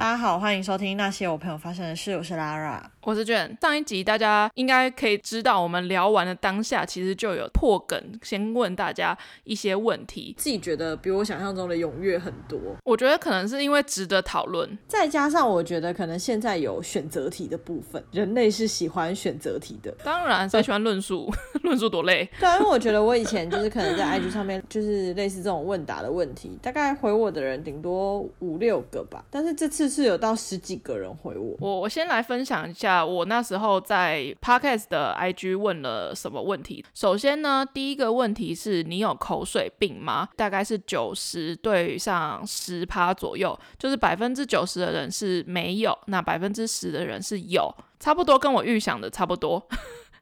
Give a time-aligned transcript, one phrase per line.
[0.00, 2.16] 大家好，欢迎收听那些我朋友发生的事。
[2.16, 3.54] 我是 Lara，我是卷。
[3.60, 10.34] 上一集大家应该可以知道，我们聊完的当下，其实就有破梗，先问大家一些问题。
[10.38, 12.58] 自己觉得比我想象中的踊跃很多。
[12.82, 19.94] 我觉得可能是因为值得讨论，再加上我觉得可能现在有选择题的部分，人类是喜欢选择题的。
[20.02, 21.30] 当然，谁喜欢论述？
[21.62, 22.26] 论述多累。
[22.40, 29.22] 对啊，因为我觉得我以前就是可能在 IG 上面，就是类似这种问答的问题，大概回我的人顶多五六个吧。
[29.30, 31.56] 但是这次是有到十几个人回我。
[31.58, 36.84] 我我先来分享一下，我那时候在 Podcast 的 IG 问了什么问题。
[36.94, 40.28] 首先呢，第一个问题是你有口水病吗？
[40.36, 49.66] 大概是九十对上十趴左右，就是百分之九十的人是没有，那百分之十的人是有，差不多跟我预想的差不多。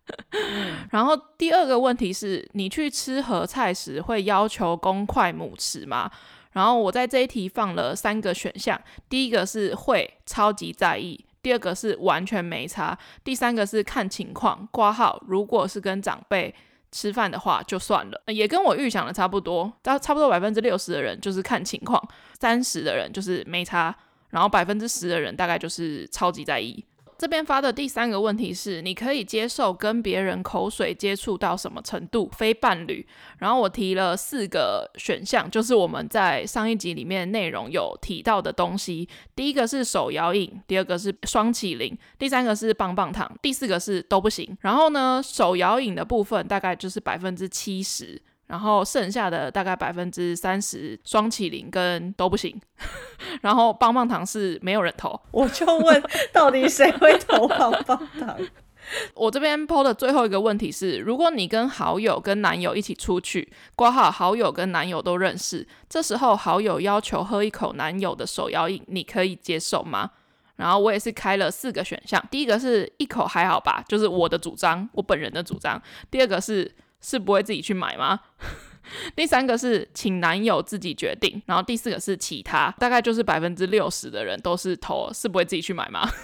[0.91, 6.10] 然后第二个问题是你去吃合菜时会要求公筷母匙吗？
[6.59, 8.76] 然后我在这一题放了三个选项，
[9.09, 15.23] 第一个是会超级在意，第二个是完全没差，第三个是看情况挂号。
[15.29, 16.52] 如果是跟长辈
[16.90, 22.02] 吃饭的话就算了，也跟我预想的差不多，到差不多百分之六十的人就是看情况，
[22.40, 23.95] 三十的人就是没差，
[24.30, 26.84] 然后百分之十的人大概就是超级在意。
[27.19, 32.30] 这边发的第三个问题是，你可以接受跟别人口水接触到什么程度？
[32.33, 33.05] 非伴侣。
[33.38, 39.09] 然后我提了四个选项，就是我们在上一集里面内容有提到的东西。
[39.35, 44.57] 第一个是手摇饮，第二个是双麒麟，第三个是棒棒糖，第四个是都不行。
[44.60, 48.23] 然后呢，手摇饮的部分大概就是百分之七十。
[48.49, 52.59] 然后剩下的大概百分之三十，双麒麟跟都不行。
[53.43, 58.37] 然后棒棒糖是没有人投，我就问到底谁会投棒棒糖？
[59.15, 70.10] 我这边 po 的最后一个问题是：如果你跟好友跟男友一起出去，括号好友跟男友都认识，这时候好友要求喝一口男友的手摇饮，你可以接受吗？
[70.56, 75.80] 然后我也是开了四个选项，第一个是一口还好吧，就是我的主张，我本人的主张。
[76.10, 76.75] 第二个是。
[77.00, 78.20] 是不会自己去买吗？
[79.14, 86.09] 第三个是请男友自己决定，然后第四个是其他，大概就是百分之六十的人都是投是不会自己去买吗？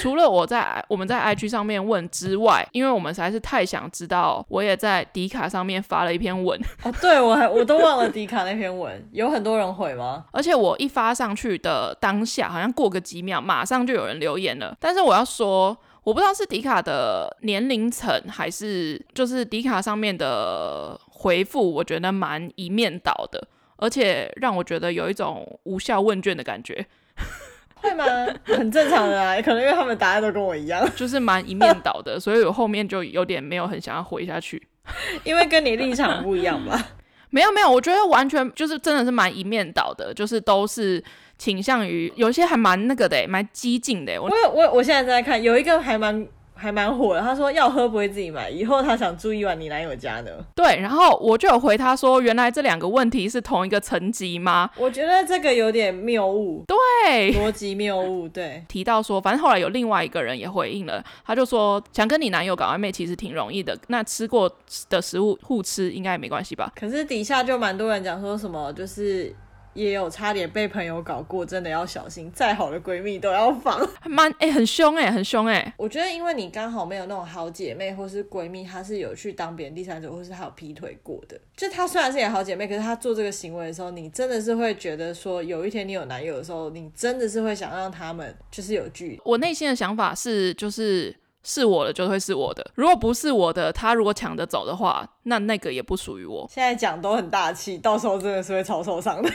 [0.00, 6.60] 除了我在我们在 IG 上面问之外，因为我们实在是太想知道，我也在迪卡上面发了一篇文。
[6.82, 10.24] 哦，对，我还我都忘了迪卡那篇文，有很多人回吗？
[10.32, 14.76] 而且我一发上去的当下，好像过个几秒，马上就有人留言了。
[14.80, 15.76] 但是我要说。
[16.04, 23.46] 我不知道是迪卡的年龄层，还是就是迪卡上面的回复，我觉得蛮一面倒的，
[23.76, 26.84] 而且让我觉得有一种无效问卷的感觉。
[27.74, 28.04] 会吗？
[28.44, 34.60] 很正常的啊，可能因为他们答案都跟我一样，就是蛮一面倒的，所以我后面就有点没有很想要回下去，
[35.22, 36.80] 因为跟你立场不一样吧？
[37.30, 41.02] 没有没有，我觉得完全就是真的是蛮一面倒的，就是都是。
[41.38, 44.20] 倾向于有些还蛮那个的，蛮激进的。
[44.20, 47.20] 我我我我现在在看，有一个还蛮还蛮火的。
[47.20, 50.30] 他说要喝不会自己买，以后他想住一晚你男友家呢。
[50.54, 54.70] 对，然后我就有回他说，原来这两个问题是同一个层级吗？
[54.76, 58.28] 我觉得这个有点谬误，对，逻辑谬误。
[58.28, 64.48] 对， 提到说，反正后来有另外一个人也回应了，他就说想跟你男友搞暧昧其实挺容易的，那吃过
[64.88, 66.70] 的食物互吃应该也没关系吧？
[66.78, 69.34] 可是底下就蛮多人讲说什么就是。
[69.74, 72.30] 也有差点被朋友搞过，真的要小心。
[72.32, 75.72] 再好的闺蜜都要防，蛮哎、欸，很凶哎、欸，很凶哎、欸。
[75.76, 81.38] 我觉得，因为你刚好没有那种好姐妹或是闺蜜，她是有去当别人第三者，或是她有劈腿过的。
[81.56, 89.20] 就她虽然是你的好姐妹，可是她做这个行为的时候，你真的是会觉得说，有一天你有男友的时候，你真的是会想让他们就是有距离。
[89.24, 91.14] 我内心的想法是，就是。
[91.44, 96.46] 是我的就会是我的，如果不是我的，他如果抢着走的话，那那个也不属于我。
[96.50, 99.28] 现在讲都很大气，到时候真的是会超受伤的。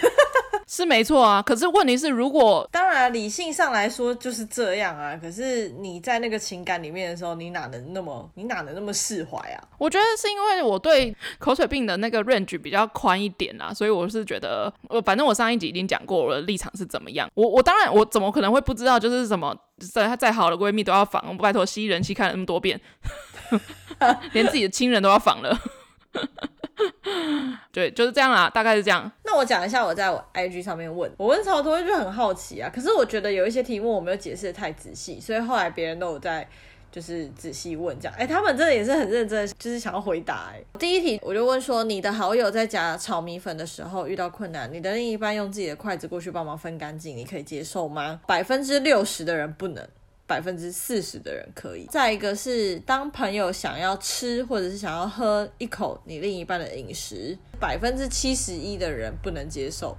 [0.69, 9.63] 是没错啊，可是问题是，如果当然理性上来说就是这样啊，可是你在那个情感里面的时候，你哪能那么你哪能那么释怀啊？
[9.77, 17.29] 我觉得是因为我对口水病的那个 range 比较宽一点啊，所以我是觉得，我反正我上一集已经讲过我的立场是怎么样。
[17.33, 19.55] 我我当然我怎么可能会不知道，就是什么
[19.93, 22.77] 再她再好的闺蜜都要防，拜托吸人气看了那么多遍，
[24.33, 25.57] 连自己的亲人都要防了。
[27.71, 29.11] 对，就是这样啦，大概是这样。
[29.23, 32.71] 那我讲一下，我在我 IG 上面问，我问超多，就很好奇啊。
[32.73, 36.47] 可是我觉得有一些题目我没有解释的太仔细，所以后来别人都有在
[36.91, 38.15] 就是仔细问这样。
[38.17, 40.57] 哎、他们真的也是很认真，就是想要回答、欸。
[40.57, 48.21] 哎，第一题我就问说，你的好友在夹炒米粉的时候遇到困难，你的另一半用自己的筷子过去帮忙分干净，你可以接受吗？
[48.25, 49.87] 百分之六十的人不能。
[50.27, 51.87] 百分之四十的人可以。
[51.89, 59.97] 再一个是，当朋友想要吃或者是想要喝一口你另一半的饮食，百分之七十一的人不能接受。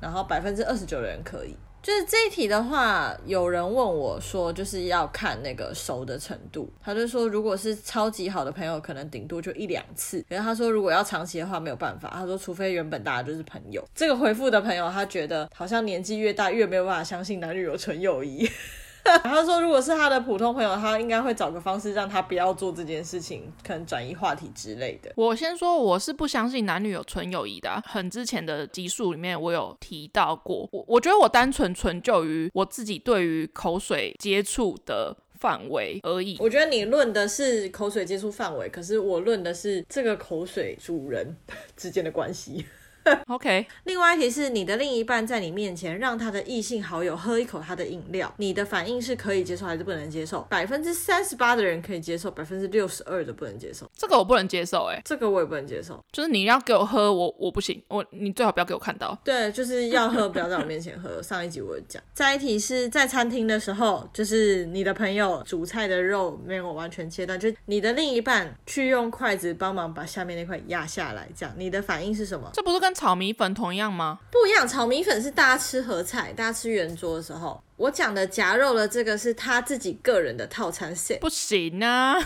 [0.00, 1.56] 然后百分之二十九的人可以。
[1.80, 6.70] 就是这一题的话，有人问我说，就是要看那个熟的程度。
[6.82, 10.22] 他就说，如果是超级好的朋友，可能顶多就一两次。
[10.28, 12.10] 然后他说，如果要长期的话，没有办法。
[12.12, 13.82] 他说，除非原本大家就是朋友。
[13.94, 18.48] 这个回复的朋友，他觉得好像年纪越大，越没有办法相信男女有纯友谊。
[19.24, 25.12] 他说，如果是他的普通朋友，他应该会找个方式让他不要做这件事情，可能转移话题之类的。
[25.16, 27.82] 我先说，我是不相信男女有纯友谊的啊。
[27.86, 30.68] 很之前的集数里面，我有提到过。
[30.72, 36.36] 我我觉得我单纯纯就于我自己对于口水接触的范围而已。
[36.40, 41.36] 我觉得你论的是口水接触范围，可是我论的是这个口水主人
[41.76, 42.66] 之间的关系。
[43.26, 50.40] OK，另外一题是你的另一半在你面前让他的异性好友喝一口他的饮料，你的反应是可以接受还是不能接受？
[50.48, 53.90] 百分之三十八的人可以接受，百分之六十二的不能接受。
[53.96, 55.98] 这个我不能接受，欸，哎，这个我也不能接受。
[56.12, 59.16] 就是你要给我喝，我我不行，我你最好不要给我看到。
[59.24, 61.22] 对，就是要喝，不要在我面前喝。
[61.22, 62.02] 上一集我有讲。
[62.14, 72.50] 再一题是在餐厅的时候，就是你的朋友煮菜的肉没有完全切断，就你的另一半去用筷子帮忙把下面那块压下来，这样你的反应是什么？
[72.54, 74.18] 这不是跟炒米粉同样吗？
[74.28, 77.62] 不一样，炒米粉是大家吃合菜，大家吃圆桌的时候。
[77.76, 82.16] 我讲的夹肉的这个是他自己个人的套餐 set，不行啊。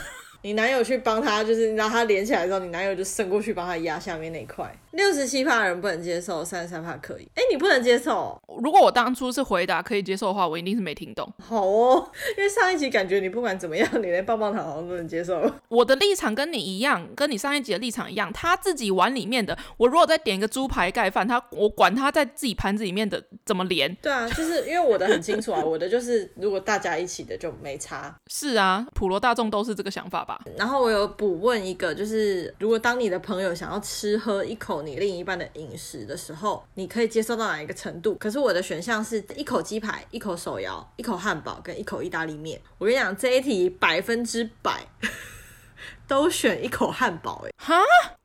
[0.41, 4.75] 你男友去帮他，就是让他连起来之后，你男友就伸过去帮他压下面那块。
[4.93, 7.29] 六十七趴的人不能接受，三十三趴可以。
[7.35, 8.41] 哎，你不能接受？
[8.63, 11.31] 如果我当初是回答可以接受的话，我一定是没听懂。
[11.39, 15.41] 好哦，因为上一集感觉你不管怎么样，你连棒棒糖好像都能接受。
[15.69, 18.33] 我的立场跟你一样，跟你上一集的立场一样。
[18.33, 23.95] 他自己碗里面的，我如果再点一个猪排盖饭，他我管他在自己盘子里面的怎么连。
[23.97, 28.15] 对啊，就是因为我的很清楚啊，我的就是如果大家一起的就没差。
[28.27, 30.41] 是啊，普罗大众都是这个想法吧。
[30.57, 31.03] 然后我有。
[31.13, 38.15] 补问一个，就是如果当你的朋友想要吃喝一口你另一半的饮食的时候，你可以接受到哪一个程度？
[38.17, 42.61] 可是我的选项是一口鸡排、一口手摇、一口汉堡跟一口意大利面。
[42.79, 44.87] 我跟你讲，这一题百分之百。
[46.13, 47.75] 都选一口汉堡，哎，哈？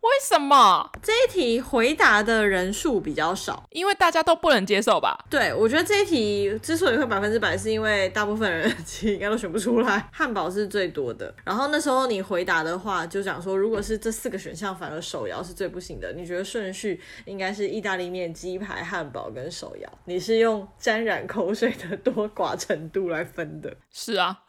[0.02, 0.92] 为什么？
[1.02, 5.18] 这一题回答的人数比较少，因为大家都不能接受吧？
[5.30, 11.34] 对，我觉得这一题之所以会百分之百，是因为大部分人其实应该都选不出来， 汉堡是最多的。
[11.46, 16.12] 然后那时候你回答的话，就讲说，如果是这四个选项，反而手摇是最不行的。
[16.12, 19.90] 你觉得顺序应该是意大利面、鸡排、汉堡跟手摇？
[20.04, 23.74] 你是用沾染口水的多寡程度来分的？
[23.90, 24.40] 是啊。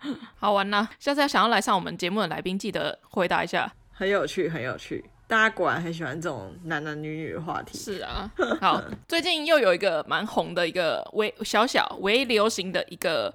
[0.36, 0.88] 好玩呐！
[0.98, 5.04] 下次想要来上我们节目的来宾，记得回答一下，很有趣，很有趣。
[5.26, 7.76] 大家果然很喜欢这种男男女女的话题。
[7.76, 8.30] 是啊，
[8.60, 13.34] 好，最近又有一个蛮红的一个微小小微流行的一个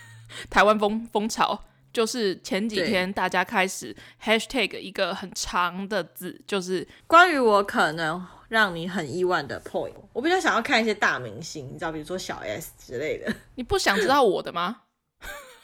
[0.48, 1.58] 台湾风风潮，
[1.92, 9.92] 就是前几天大家开始 hashtag 一个很长的字，就是关于我可能让你很意外的 point。
[10.14, 13.30] 我比较想要看一些大明星，你知道，比如说小 S 之类的。
[13.56, 14.78] 你不想知道我的吗？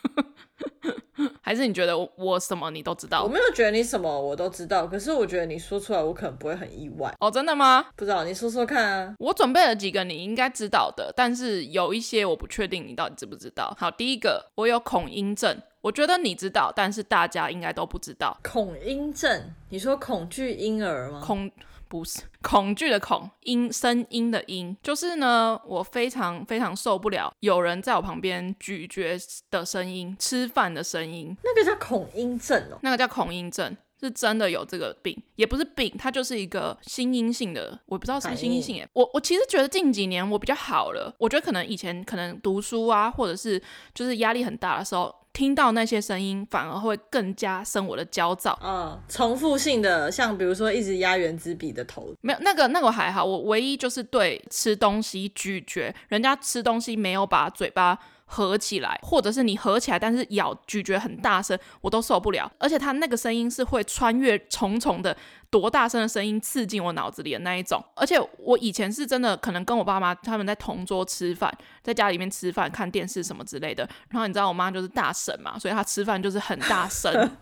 [1.43, 3.23] 还是你觉得我什么你都知道？
[3.23, 7.31] 我没有觉得你什么我都知道，可是我觉得你说出来我可能不会很意外哦。
[7.31, 7.85] 真的吗？
[7.97, 9.15] 不知道，你说说看啊。
[9.19, 13.77] 我准备了几个你应该知道的，但是有一些我不确定你到底知不知道。
[13.79, 18.39] 好，第一个，我有恐音症，我觉得你知道，但是大家应该都不知道。
[18.43, 19.53] 恐音症？
[19.69, 21.21] 你说恐惧婴儿吗？
[21.23, 21.51] 恐。
[21.91, 29.19] 不是恐惧的恐，音声音的音，就是呢，我非常非常受不了有人在我旁边咀嚼
[29.51, 43.61] 的声音，吃饭的声音，那个叫恐音症哦，那个叫恐音症，是真的有这个病，也不是病，它就是一个心因性的，我不知道是心因性诶，我我其实觉得近几年我比较好了，我觉得可能以前可能读书啊，或者是
[43.93, 45.13] 就是压力很大的时候。
[45.33, 48.59] 听到那些声音，反而会更加生我的焦躁。
[48.63, 53.25] 嗯，重复性的，像比如说一直压原子笔的头，没有那个那个还好。
[53.25, 57.99] 我唯一就是对吃东西咀嚼，人家吃东西没有把嘴巴
[58.31, 62.51] 合起来，或者是你合起来，但是咬咀嚼很大声，我都受不了。
[62.59, 65.17] 而且他那个声音是会穿越重重的。
[65.51, 77.37] 多大声的声音刺进我脑子里的那一种，而且我以前是真的可能跟我爸妈他们在同桌吃饭，在家里面吃饭看电视什么之类的，然后你知道我妈就是大婶嘛，所以她吃饭就是很大声，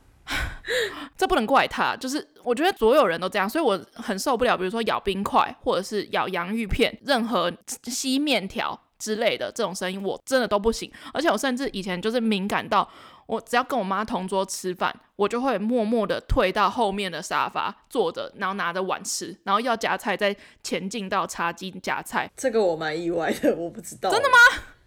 [1.18, 7.52] 这不能怪她，就是我觉得所有人都这样，所以我很受不了，比如说咬冰块或者是咬洋芋片，任何
[7.82, 12.88] 吸面条之类的这种声音我真的都不行，而且我甚至以前就是敏感到。
[13.26, 22.30] 我只要跟我妈同桌吃饭，我就会默默的退到后面的沙发坐着，然后拿着碗吃，然后要夹菜再前进到茶几夹菜。
[22.34, 24.10] 这个我蛮意外的，我不知道。
[24.10, 24.36] 真的吗？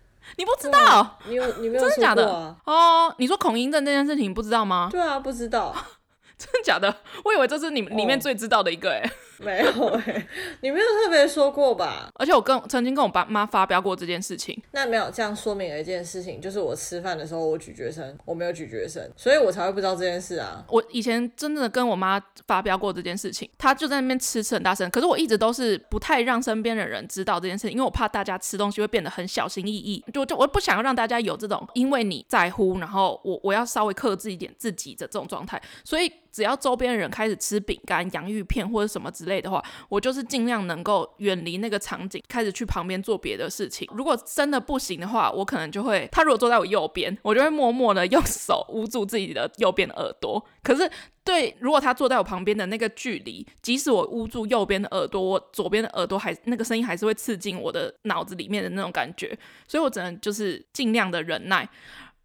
[0.38, 1.20] 你不知道？
[1.27, 1.88] 你有你没有啊？
[1.88, 2.56] 真的假的？
[2.65, 4.89] 哦，你说恐音症这件事情你不知道吗？
[4.91, 5.75] 对啊，不知道。
[6.36, 6.98] 真的假的？
[7.24, 9.08] 我以为这是你里面最知道的一个哎。
[9.43, 10.27] 没有哎、欸，
[10.62, 12.10] 你没有特别说过吧？
[12.15, 14.62] 而且我跟曾经跟我爸妈发飙过这件事情。
[14.71, 20.63] 那没有这样说明了一件事情，就是我吃饭的时候我咀嚼声，我没有咀嚼声，所以我才会不知道这件事啊。
[20.69, 36.12] 我以前真的跟我妈发飙过这件事情，她就在那边吃吃很大声，可是我一直都是不太让身边的人知道这件事情，因为我怕大家吃东西会变得很小心翼翼，就就我不想要让大家有这种因为你在乎，然后我我要稍微克制一点自己的这种状态，所以。
[36.31, 43.88] 只要周边人开始吃饼干、洋芋片或者什么之类的话，我就是尽量能够远离那个场景，开始去旁边做别的事情。
[43.93, 50.43] 如果真的不行的话，我可能就会，他如果坐在我右边，我就会默默的用手捂住自己的右边的耳朵。
[50.63, 50.89] 可是
[51.23, 61.67] 对，如果他坐在我旁边的那个距离，即使我捂住右边的耳朵，我左边的耳朵还那个声音还是会刺进我的脑子里面的那种感觉，所以我只能就是尽量的忍耐。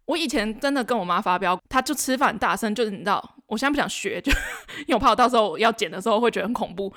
[0.05, 3.36] 我以前真的跟我妈发飙，她就吃饭大声，就是你知道。
[3.47, 4.29] 我现在不想学，就
[4.85, 6.91] 因为我怕我到时候要剪的时候会觉得很恐怖。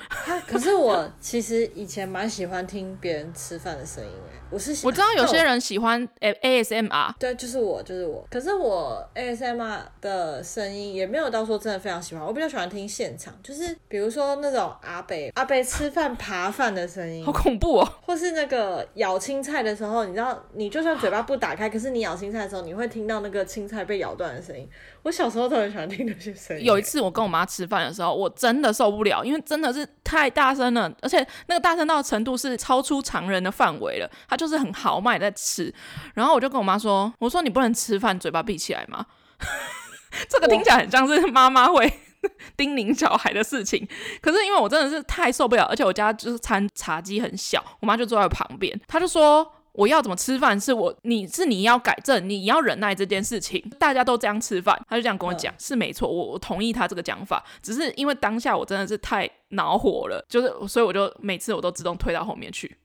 [0.48, 8.26] 可是我其实以前蛮喜欢听别人吃饭的声音诶，我是我知道有些人喜欢 ASMR，对，就是我，就是我。
[8.28, 17.88] 可是我 ASMR 的声音也没有到说真的非常喜欢，我比较喜欢听现场，就是比如说那种阿北阿北吃饭扒饭的声音，好恐怖哦。
[18.02, 24.68] 或是那个咬青菜的时候，你知道，你就算嘴巴不打开，可是你咬青菜的时候，你会听到那个青菜被咬断的声音。
[25.04, 26.34] 我小时候特别喜欢听那些。
[26.60, 34.10] 有一次我跟我妈吃饭的时候，我真的受不了，因为真的是太大声了，而且那个大声到的程度是超出常人的范围了。
[34.28, 35.72] 她就是很豪迈在吃，
[36.14, 39.06] 然后我就跟我妈说：“我说你不能吃饭嘴巴闭起来吗？”
[40.28, 41.92] 这个听起来很像是妈妈会
[42.56, 43.86] 叮咛小孩的事情，
[44.20, 49.52] 可是因为我真的是太受不了，而且我家就是餐茶几很小，我妈就坐在旁边，她就说。
[49.72, 50.58] 我要怎么吃饭？
[50.60, 53.62] 是我，你是你要改正，你要忍耐这件事情。
[53.78, 57.44] 大家都这样吃饭，他就这样跟我讲，嗯、是没错，我我同意他这个讲法。
[57.62, 62.76] 只是因为当下我真的是太恼火了，就是所以我就每次我都自动退到后面去。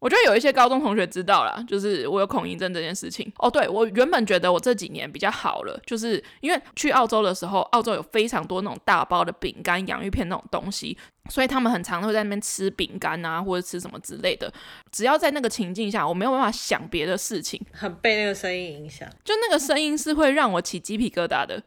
[0.00, 3.30] 我觉得有一些高中同学知道啦，就是我有恐音症这件事情。
[3.36, 10.96] 哦，对，我原本觉得我这几年比较好了，就是因为去澳洲的时候，澳洲有非常多那种大包的饼干、洋芋片那种东西，
[11.28, 14.50] 所以他们很常会在那边吃饼干啊，或者吃什么之类的。
[14.90, 21.62] 只要在那个情境下，我没有办法想别的事情，很被那个声音影响，就那个声音是会让我起鸡皮疙瘩的。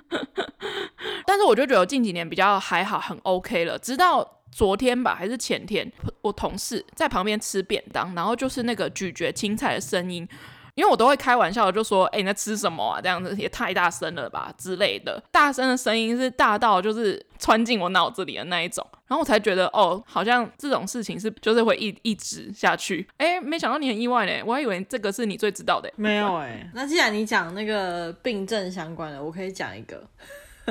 [1.24, 4.34] 但是我就觉得我近几年比较还好，很 OK 了，直到。
[4.50, 5.90] 昨天吧，还是前天，
[6.22, 10.26] 我同事在旁边吃便当，然后就是那个咀嚼青菜的声音，
[10.74, 13.00] 因为我都会开玩笑，就说：“哎、欸，你在吃什么啊？
[13.00, 23.06] 这样子也太大声了吧之类的。”大声的声音是大到就是穿进我脑子里的那一种，然后我才觉得哦，好像这种事情是就是会一一直下去。
[23.18, 25.92] 哎、欸，没想到你很意外呢，我还以为这个是你最知道的。
[25.96, 30.02] 没有哎、欸，那既然你讲那个病症相关的，我可以讲一个。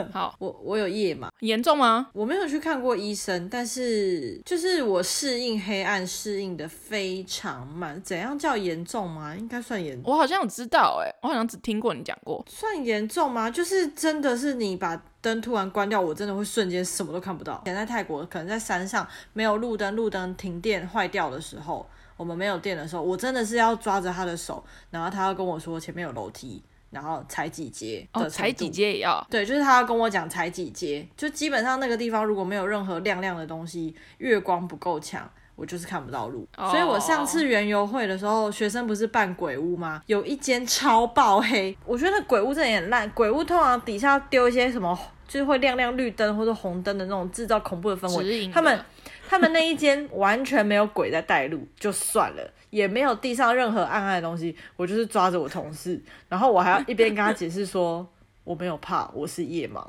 [0.12, 2.10] 好，我我有夜盲，严重吗？
[2.14, 8.02] 我没有去看过医生，但是就是我适应黑暗适应的非常慢。
[8.02, 9.36] 怎样叫严重吗？
[9.36, 10.12] 应该算严重。
[10.12, 12.44] 我好像有知道、欸，哎，我好像只听过你讲过。
[12.48, 13.50] 算严重吗？
[13.50, 17.60] 就是真的是你把灯突然关掉，我真的会瞬间什么都看不到。
[17.64, 21.86] 以前在泰国，可能在山上没有路灯，路灯停电坏掉的时候，
[22.16, 26.64] 我们没有电的时候，我真的是要抓着他的手，然后他要跟我说前面有楼梯。
[26.90, 36.48] 然后踩几阶哦，踩几阶也要对，就是他要跟我讲踩几阶，就基本上那个地方如果没有任何亮亮的东西，月光不够强，我就是看不到路。
[36.56, 40.02] 哦、所以我上次园游会的时候，学生不是办鬼屋吗？
[40.06, 43.10] 有一间超爆黑，我觉得鬼屋真的很烂。
[43.12, 48.48] 鬼屋通常底下丢一些什么，就是会亮亮绿灯或者红灯的那种，制造恐怖的氛围。
[48.48, 48.80] 他们
[49.28, 52.54] 他们那一间完全没有鬼在带路，就算了。
[52.78, 58.08] 也没有地上任何暗暗的东西，我就是抓着我同事， 然后我还要一边跟他解释说
[58.44, 59.84] 我没有怕，我是夜盲，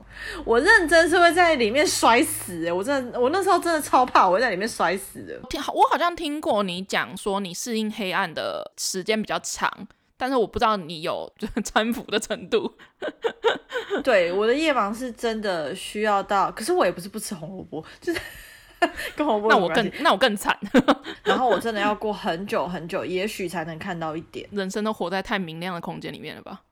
[0.44, 5.38] 我认真是会在里面摔死，欸，我真的，我那时候真的超怕，我会在里面摔死的。
[5.74, 9.70] 我好像听过你讲说你适应黑暗的时间比较长，
[10.16, 11.30] 但是我不知道你有
[11.62, 12.72] 搀扶的程度。
[14.02, 18.20] 对，我的夜盲是真的需要到，可是我也不是不吃红萝卜，就是。
[19.16, 20.56] 跟我那我更那我更惨，
[21.24, 24.48] 然后我真的要过很久很久，也许才能看到一点。
[24.52, 26.62] 人生都活在太明亮的空间里面了吧？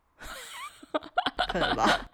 [1.48, 2.08] 可能吧。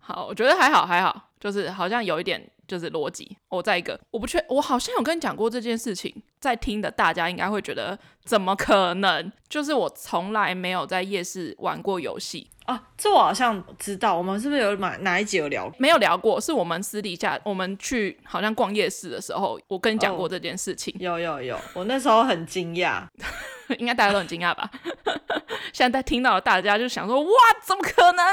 [0.00, 3.36] 好，我觉得还好还好，就是好像有一点就是逻辑。
[3.48, 9.32] 我再一个，我不确，我好像有跟你讲过这件事情，在听的大家应该会觉得怎么可能？
[9.48, 12.48] 就是我从来没有在夜市玩过游戏。
[12.70, 15.68] 啊，这我好像知道，我们是不是有哪哪一集有聊？
[15.76, 20.94] 没有聊过，是我们私底下我们去好像逛夜市的时候，我跟你讲过这件事情。
[21.00, 23.02] 哦、有有有，我那时候很惊讶，
[23.78, 24.70] 应该大家都很惊讶吧？
[25.72, 27.30] 现在在听到的大家就想说，哇，
[27.64, 28.24] 怎么可能？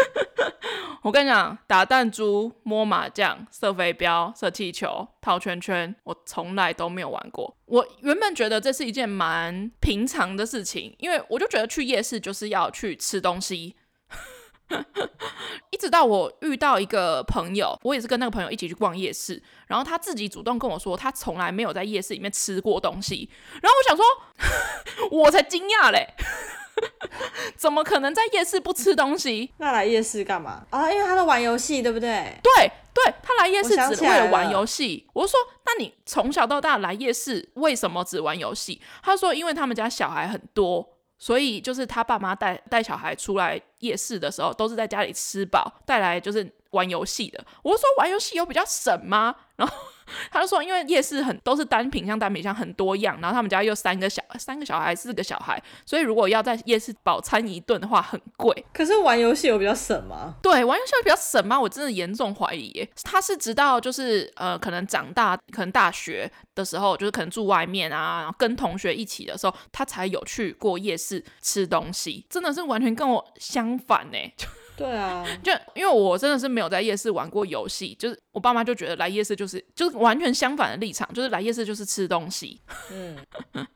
[1.02, 7.56] 我跟你讲，打弹珠、摸麻将、射飞镖、射气球、套圈圈，我从来都没有玩过。
[7.64, 13.74] 我原本觉得这是一件蛮平常的事情，因为我就觉得去夜市就是要去吃东西。
[15.70, 23.28] 一直到我遇到一个朋友，我也是跟那个朋友一起去逛夜市，然后他自己主动跟我说，他从来没有在夜市里面吃过东西。
[23.62, 24.04] 然后我想说，
[25.18, 26.06] 我才惊讶嘞，
[27.56, 29.52] 怎么可能在夜市不吃东西？
[29.58, 30.90] 那来夜市干嘛啊？
[30.92, 32.38] 因为他在玩游戏，对不对？
[32.42, 35.06] 对对，他来夜市只为了玩游戏。
[35.12, 38.80] 我就说，那你从小到大来夜市，为什么只玩游戏？
[39.02, 40.99] 他说，因为他们家小孩很多。
[41.20, 47.44] 所以就是他爸妈带带小孩出来夜市的时候，都是在家里吃饱，带来就是玩游戏的。
[47.62, 49.36] 我说玩游戏有比较省吗？
[49.54, 49.76] 然后。
[50.30, 58.64] 他就说，因为夜市很都是单品像，单品项很多样，然后他们家又三个小三个小孩，四个小孩，所以如果要在夜市饱餐一顿的话，很贵。
[58.72, 60.34] 可是玩游戏有比较省吗？
[60.42, 61.60] 对，玩游戏有比较省吗？
[61.60, 62.88] 我真的严重怀疑耶。
[63.02, 72.24] 他是直到就是呃，可能长大，可能大学的时候，就是可能住外面啊，然后跟同学一起的时候，他才有去过夜市吃东西。
[72.28, 74.18] 真的是完全跟我相反呢。
[74.80, 82.60] 对啊， 就因为我真的是没有在夜市玩过游戏，就是我爸妈就觉得来夜市就是就是完全相反的立场，就是来夜市就是吃东西，
[82.90, 83.16] 嗯，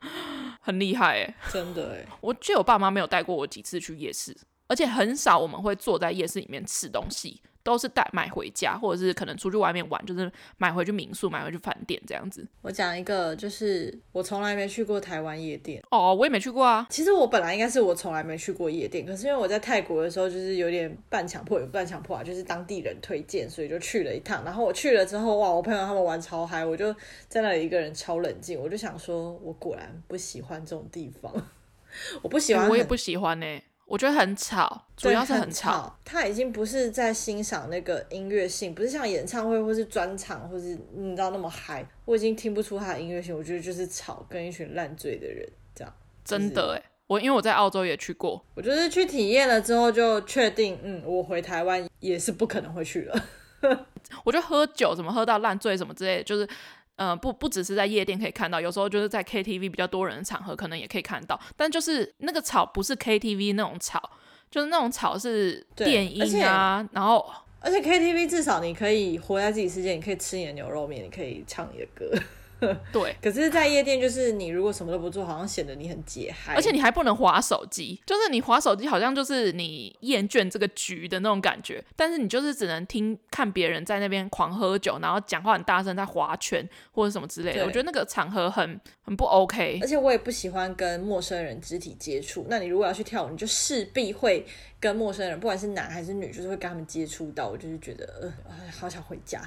[0.61, 4.35] 很厉害哎，真的哎， 我记得我爸妈没有带过我几次去夜市，
[4.67, 7.41] 而且很少我们会坐在夜市里面吃东西。
[7.65, 12.47] 都是带买回家，或者是可能出去外面玩，就是买回去民宿，买回去饭店这样子。
[12.61, 16.85] 我讲一个，就是我从来没去过台湾夜店哦，我也没去过啊。
[16.91, 24.43] 其实我本来应该是我从来没去过夜店，可是因为我在泰国的时候就是有点半强迫，有半强迫啊，就是当地人推荐，所以就去了一趟。
[24.45, 26.95] 然后我去了之后，哇，我朋友他们玩超嗨，我就
[27.27, 28.61] 在那里一个人超冷静。
[28.61, 31.33] 我就想说，我果然不喜欢这种地方，
[32.21, 33.63] 我不喜欢，我也不喜欢呢、欸。
[33.85, 35.95] 我觉得很吵，主要是很吵。
[36.03, 41.87] 他已经不是在欣赏那个音乐性，不是像演唱会或是专场，或是你知道那么嗨。
[42.03, 45.93] 我已经听不出他的音乐性，我觉得就是吵，跟一群烂醉的人这样。
[46.23, 53.25] 真的哎，我因为我在澳洲也去过，我就是去体验了之后就确定，嗯，我回台湾也是不可能会去了。
[54.25, 56.47] 我觉得喝酒怎么喝到烂醉什么之类的，就是。
[56.95, 61.39] 呃，不不只是在夜店可以看到，有时候就是在 KTV 比较多人的场合，可能也可以看到。
[61.57, 64.01] 但就是那个吵不是 KTV 那种吵，
[64.49, 67.25] 就是那种吵是电音啊，然后
[67.59, 72.09] 而且 KTV 至少你可以活在自己世界，你可以吃你的牛肉面，你可以唱你的歌。
[72.91, 87.65] 对，可是，在夜店就是你如果什么都不做，好像显得你很解嗨，而且你还不能划手机，就是你划手机好像就是你厌倦这个局的那种感觉，但是你就是只能听看别人在那边狂喝酒，然后讲话很大声，在划拳或者什么之类的。
[87.65, 92.45] 我觉得那个场合很很不 OK，而且我也不喜欢跟陌生人肢体接触。
[92.49, 94.45] 那你如果要去跳舞，你就势必会
[94.79, 97.49] 跟陌生人，不管是男还是女，就是会跟他们接触到。
[97.49, 99.41] 我就是觉得，呃，好想回家。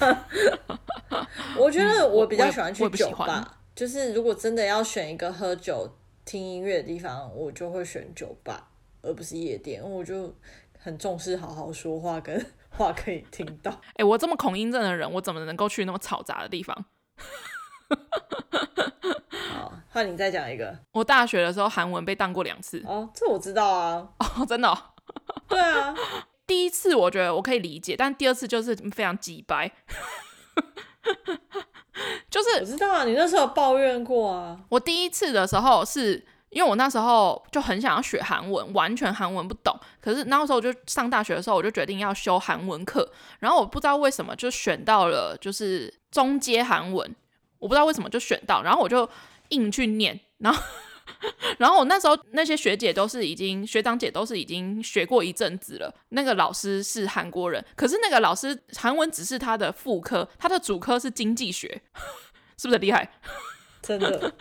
[1.58, 5.88] 我觉得我比较喜欢去酒吧，就是如果真的要选一个喝酒
[6.24, 8.68] 听音乐的地方，我就会选酒吧，
[9.02, 9.82] 而不是夜店。
[9.82, 10.34] 我就
[10.78, 13.70] 很重视好好说话跟 话可以听到。
[13.94, 16.84] 哎、欸，我这么恐音症的人，我怎么能够去那么嘈杂的地方？
[19.54, 20.78] 好，换你再讲一个。
[20.92, 22.82] 我大学的时候韩文被当过两次。
[22.86, 24.08] 哦，这我知道啊。
[24.18, 24.78] 哦，真的、哦？
[25.48, 25.94] 对啊。
[26.50, 29.70] 第一次我觉得我可以理解，但第二次就是非常机掰。
[32.28, 34.58] 就是我知道啊，你那时候抱怨过啊。
[34.68, 39.78] 我第一次的时候是因为我那时候就很想要学韩文，完全韩文不懂。
[40.00, 43.08] 可是那时候我就上大学的时候，我就决定要修韩文课。
[43.38, 47.14] 然后我不知道为什么就选到了就是中阶韩文，
[47.60, 49.08] 我不知道为什么就选到，然后我就
[49.50, 50.60] 硬去念，然后。
[51.58, 61.82] 然后我那时候那些学姐都是已经学长姐都是已经学过一阵子了，那个老师是韩国人，可是那个老师韩文只是他的副科，他的主科是经济学，
[62.56, 63.10] 是不是很厉害？
[63.82, 64.32] 真的。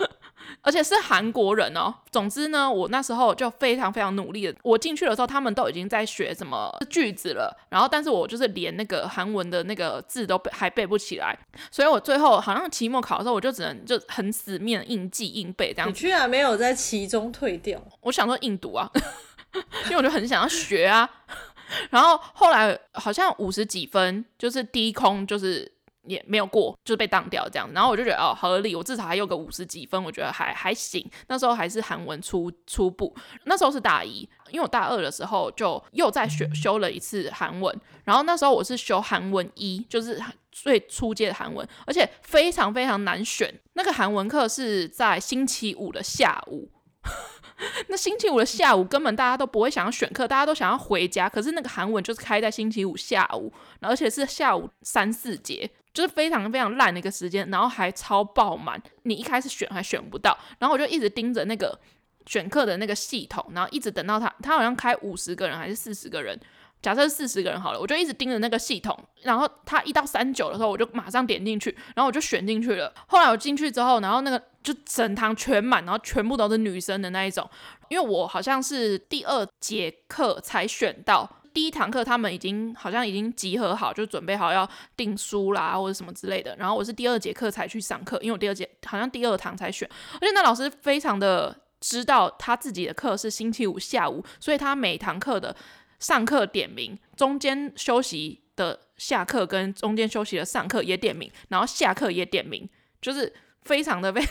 [0.61, 1.93] 而且是韩国人哦。
[2.11, 4.55] 总之呢，我那时候就非常非常努力的。
[4.63, 7.55] 我进去的时候，他们都已经在学什么句子了。
[7.69, 11.37] 然后，但是我就是连那个韩文的那个字都背还背不起来。
[11.71, 15.91] 所以我最后好像期末考的时候，我就只能就很死命硬记硬背这样子。
[15.91, 17.81] 你居然没有在其中退掉？
[18.01, 18.89] 我想说硬读啊，
[19.85, 21.09] 因为我就很想要学啊。
[21.91, 25.71] 然后后来好像五十几分，就是低空就是。
[26.03, 31.07] 也没有过，就是被当掉这样，然后我就觉得哦，合理，我至少还有个五十几分，我觉得还还行。
[31.27, 43.53] 那时候还是韩文初初步，那时候是大一，因为我大二的时候就又再学修了一次韩文，然后那时候我是修韩文一，就是最初阶的韩文，而且非常非常难选。
[43.73, 46.71] 那个韩文课是在星期五的下午。
[47.87, 51.27] 那星期五的下午根本大家都不会想要选课，大家都想要回家。
[51.27, 58.81] 可是那个韩文就是开在星期五下午，而且是下午三四节，就是非常非常烂的一个时间，然后还超爆满。
[59.03, 61.77] 你一开始选还选不到，然后我就一直盯着那个
[62.25, 66.39] 选课的那个系统，然后一直等到他，他好像开五十个人还是四十个人。
[66.81, 72.93] 假设四十个人好了，我就一直盯着那个系统，然后他一到三九的时候，我就马上点进去，然后我就选进去了。
[73.07, 77.49] 后来我进去之后，然后那个就整堂全满，然后全部都是女生的那一种。
[77.89, 86.55] 因为我好像是第二节课才选到，第一堂课他们已经好像已经集合好，就准备好要订书啦或者什么之类的。
[86.57, 95.55] 然后我是第二节课才去上课，因为我第二节好像第二堂才选，而且那老师非常的知道他自己的课是星期五下午，所以他每堂课的。
[95.99, 102.69] 上课点名，中间休息的下课跟中间休息的上课也点名，然后下课也点名，
[103.01, 103.33] 就是
[103.63, 104.25] 非常的被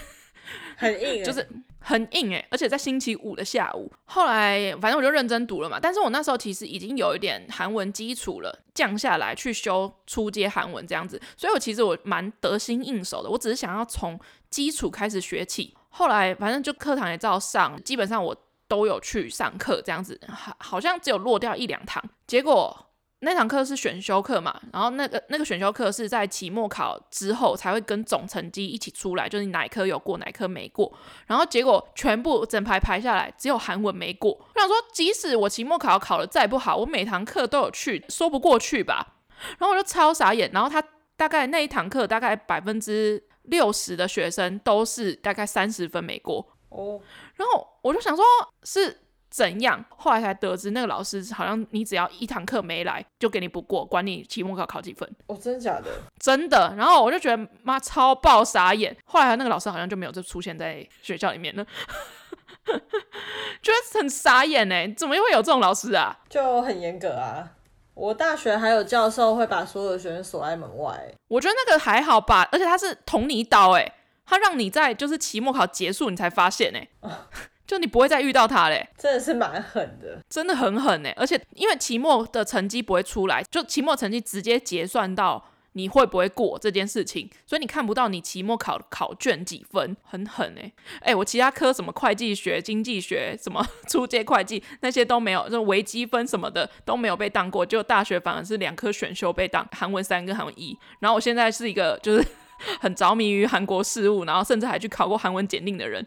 [0.79, 1.47] 很硬， 就是
[1.81, 2.47] 很硬诶。
[2.51, 5.79] 而且在星期五的下午，后来反正我就认真读了嘛。
[5.81, 13.31] 但是我那时候其实已经有一点韩文基础了，降下来去修初阶韩文这样子，所以我其实我蛮得心应手的。
[13.31, 14.19] 我只是想要从
[14.51, 18.37] 基础开始学起，后来反正就课堂也照上，基本上我。
[18.69, 22.05] 都有去上课，这样子好，好像只有落掉一两堂。
[22.27, 22.88] 结果
[23.21, 30.93] 那堂课是选修课嘛，然后那个那个选修课是在期末考之后才会跟总成绩一起出来，就是你哪一科有过，哪一科没过。
[31.27, 34.31] 然后结果全部整排排下来，只有韩文没过。
[34.31, 39.17] 我想说，即使我期末考考的再不好，我每堂课都有去，说不过去吧？
[39.59, 40.49] 然后我就超傻眼。
[40.53, 40.83] 然后他
[41.17, 46.47] 大概那一堂课大概百分之六十的学生都是大概三十分没过。
[46.69, 47.01] 哦，
[47.35, 48.25] 然后我就想说，
[48.63, 48.97] 是
[49.31, 49.85] 怎样？
[49.97, 55.09] 后来才得知，那个老师好像你只要一堂课没来，就给你不过，管你期末考考几分。
[55.27, 55.91] 哦，真的假的？
[56.19, 56.75] 真的。
[56.77, 58.97] 然后我就觉得妈超爆傻眼。
[59.05, 61.65] 后来那个老师好像就没有再出现在学校里面了，
[63.63, 66.19] 觉得很傻眼哎，怎么又会有这种老师啊？
[66.29, 67.51] 就很严格啊。
[67.95, 71.13] 我大学还有教授会把所有的学生锁在门外。
[71.27, 73.95] 我觉得那个还好吧，而且他是捅你一刀哎。
[74.25, 76.89] 他让你在就是期末考结束，你才发现呢、欸，
[77.69, 81.15] 就你不会再遇到他嘞、欸，真的是蛮狠的，真的很狠呢、欸。
[81.19, 90.73] 而且因为期末的成绩不会出来，就期末成绩直接结算到你会不会过这件事情，所以你看不到你期末考考卷几分，很狠哎、欸。
[91.01, 100.75] 哎、欸，我其他科什么会计学、经济学、什么初阶会计 那些都没有，就微积分什么的都没有被当过，就大学反而是两科选修被当，韩文三跟韩文一。
[101.01, 102.27] 然后我现在是一个就是。
[102.81, 106.05] 很着迷于韩国事务，然后甚至还去考过韩文检定的人，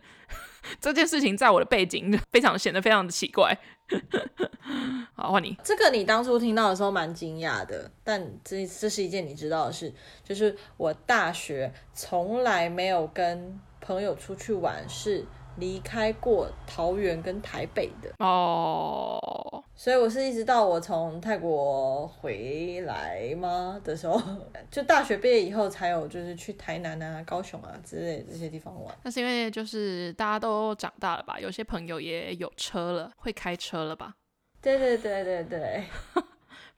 [0.80, 3.58] 这件事情在我的背景非常显得非常的奇怪。
[5.14, 5.58] 好，换你。
[5.64, 9.94] 这个你当初听到的时候蛮惊讶的，但这这是一件你知道的事，
[10.24, 15.26] 就是我大学从来没有跟朋友出去玩，是
[15.62, 19.64] 离开过桃园跟台北的哦。
[19.74, 24.22] 所以我是一直到我从泰国回来吗的时候，
[24.70, 28.94] 就大学毕业以后才有，就是去台南啊、高雄啊之类的这些地方玩。
[29.04, 34.14] 那是因为就是大家都长大了吧，有些朋友也有车了，会开车了吧？
[34.62, 35.84] 对对对对对。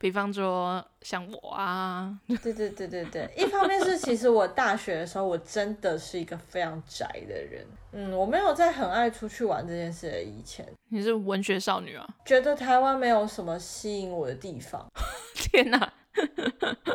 [0.03, 10.67] 比方说像我啊， 对对对对对，一方面是其实我大学的时候我真的是一个非常宅的人，嗯，我没有在很爱出去玩这件事的以前。
[10.89, 12.05] 你是文学少女啊？
[12.25, 14.85] 觉得台湾没有什么吸引我的地方。
[15.33, 15.93] 天哪，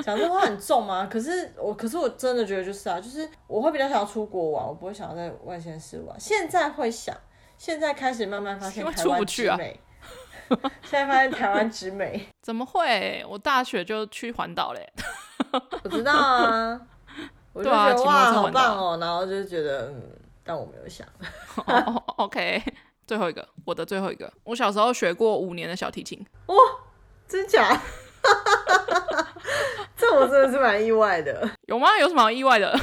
[0.03, 1.09] 讲这话很重吗？
[1.11, 6.15] 可是我，可是我真的觉得就是啊，就是我会比较想要出国玩，我不会想要在外县市玩。
[6.21, 7.17] 现在会想，
[7.57, 9.81] 现在开始慢慢发现 台湾之美。
[10.83, 13.25] 现在发现台湾直美，怎么会？
[13.29, 14.93] 我大学就去环岛嘞。
[15.85, 16.81] 我知道啊，
[17.53, 20.03] 我就觉得、啊、哇，好棒哦，然后就觉得嗯，
[20.45, 21.07] 但我没有想。
[21.67, 22.63] oh, OK，
[23.07, 26.25] 最后一个，我的最后一个，我小时候学过五年的小提琴。
[26.47, 26.57] 哇，
[27.27, 27.81] 真假？
[29.97, 31.49] 这我真的是蛮意外的。
[31.67, 31.97] 有吗？
[31.99, 32.79] 有什么好意外的？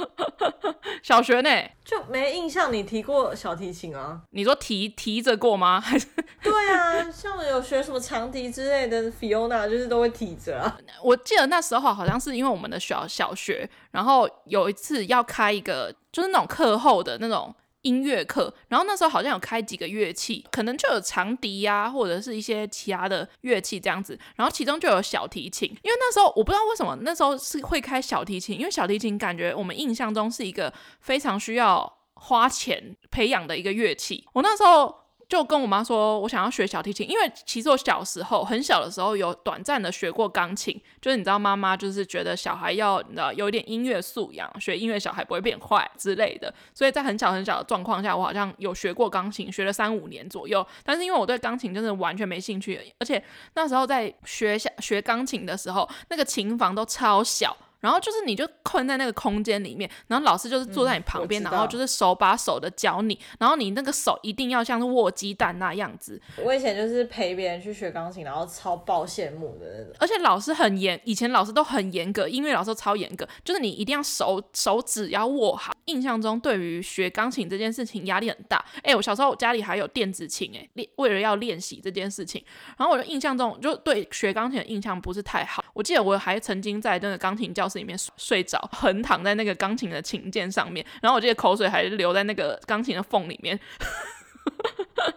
[1.02, 1.50] 小学呢，
[1.84, 4.20] 就没印象你提过小提琴啊？
[4.30, 5.80] 你说提提着过吗？
[5.80, 6.06] 还是？
[6.42, 10.78] 对啊，像有学什么长笛之类的，Fiona 就是都会提着啊。
[11.02, 17.54] 我记得那时候好像是因为我们的小小学，然后有一次要开一个，就是那种课后的那种。
[17.82, 24.18] 音乐课，然后那时候好像有开几个乐器，可能就有长笛呀、或者是一些其他的乐器这样子。
[24.36, 34.26] 然后其中就有小提琴，因为那时候我不知道为什么那时候是会开小提琴，因为小提琴感觉我们印象中是一个非常需要花钱培养的一个乐器。
[34.34, 34.94] 我那时候
[35.30, 43.00] 就跟我妈说，我想要学小提琴，因为其实我小时候很小的时候有短暂的学过钢琴，就是你知道妈妈就是觉得小孩要
[43.36, 50.66] 有一点音乐素养，学音乐小孩不会变坏之类的，所以在很小很小的状况下，我好像有学过钢琴，学了三五年左右。
[50.82, 53.22] 但是因为我对钢琴真的完全没兴趣，而且
[53.54, 57.56] 那时候在学校学钢琴的时候，那个琴房都超小。
[57.80, 66.20] 然后就是你就困在那个空间里面，然后老师就是坐在你旁边，嗯、然后就是手把手的教你，然后你那个手一定要像是握鸡蛋那样子。
[66.42, 69.94] 我以前就是陪别人去学钢琴，然后超爆羡慕的那种。
[69.98, 75.72] 而且老师很严，以前老师都很严格，音乐老师都超严格，就是你一定要手手指要握好。
[75.86, 78.64] 印象中对于学钢琴这件事情压力很大。
[78.82, 82.44] 哎，我小时候我家里还有电子琴，哎，练为了要练习这件事情，
[82.76, 85.64] 然后我就印象中就对学钢琴的印象不是太好。
[85.72, 93.58] 我记得我还曾经在那个钢琴教室里面睡着，横躺在那个钢琴的琴键上面，然后我记得口水还留在那个钢琴的缝里面，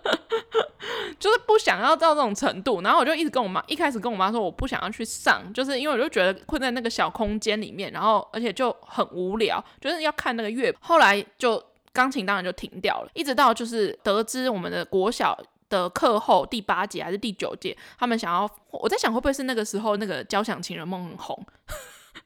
[1.20, 2.82] 就是不想要到这种程度。
[2.82, 10.72] 然后我就一直跟我妈，一开始跟我妈说我不想要去上，就是因为我就觉得困在那个小空间里面，然后而且就很无聊，就是要看那个乐。
[10.80, 11.62] 后来就
[11.92, 15.38] 钢琴当然就停掉了，一直到就是得知我们的国小。
[15.70, 21.44] 的课后第八节还是第九节，他们想要，我在想会不会是那个时候那个交响情人梦很红，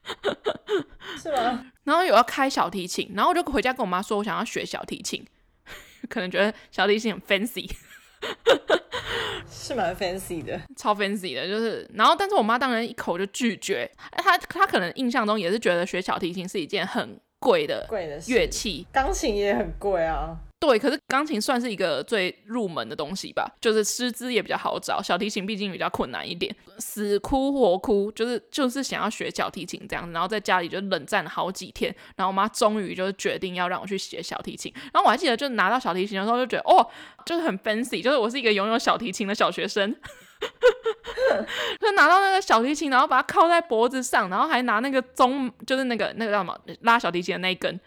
[1.20, 1.66] 是吗？
[1.84, 5.24] 然后有要开小提琴，然后我就回家跟我妈说，我想要学小提琴，
[6.08, 7.70] 可能觉得小提琴很 fancy，
[9.50, 20.38] 是蛮 fancy 的，超 fancy 的，就是，然后但是我妈当然一口就拒绝，她她可能印象中也是觉得学小提琴是一件很贵的贵的乐器，钢琴也很贵啊。
[20.60, 25.00] 对，可是钢琴算是一个最入门的东西吧，就是师资也比较好找。
[25.00, 34.72] 小提琴毕竟比较困难一点，死哭活哭，就是就是想要学小提琴这样，然后在家里就冷战了好几天，然后我妈终于就是决定要让我去学小提琴。
[34.92, 36.84] 然后我还记得，就拿到小提琴的时候就觉得，哦，
[37.24, 39.94] 就是很 fancy，就是我是一个拥有小提琴的小学生，
[41.80, 47.78] 就拿到那个小提琴，然后把它靠在脖子上，然后还拿那个中，就是那个那个叫什么拉小提琴的那一根。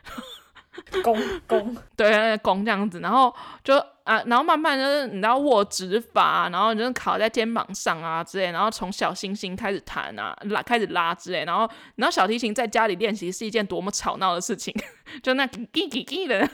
[1.04, 14.74] 弓弓，对，弓这样子，然后就啊，然后慢慢就是你知道握指法，然后就是靠在肩膀上啊之类，然后从小星星开始弹啊，拉开始拉之类，然后然后小提琴在家里练习是一件多么吵闹的事情，
[15.22, 16.50] 就那叽叽叽的，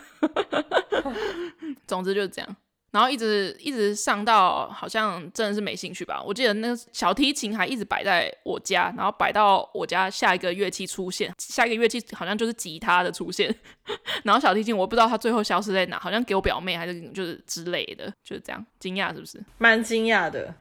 [1.85, 2.55] 总之就是这样。
[2.97, 6.19] 然后一直一直上到好像真的是没兴趣吧。
[6.25, 13.55] 我记得那个小提琴还一直摆在我家，然后摆到我家下一个乐器出现，下一个乐器好像就是吉他的出现。
[14.25, 18.65] 然后小提琴我不知道它最后消失在哪，好像给我表妹还是就是之类的，就是这样。
[18.79, 19.39] 惊讶是不是？
[19.59, 20.51] 蛮惊讶的，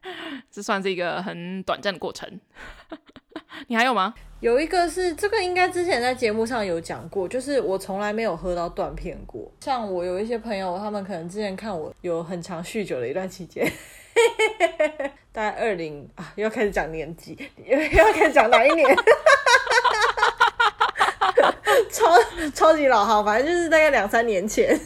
[0.50, 2.38] 这算是一个很短暂的过程。
[3.68, 4.14] 你还有吗？
[4.40, 9.50] 有一个是这个，应该之前在节目上有讲过，就是我从来没有喝到断片过。
[9.60, 13.66] 像我有一些朋友，他们可能之前看我有很长酗酒的一段期间，
[15.32, 18.86] 大概二零啊，又要开始讲年纪，又要开始讲哪一年，
[21.90, 22.04] 超
[22.54, 24.78] 超级老号，反正就是大概两三年前。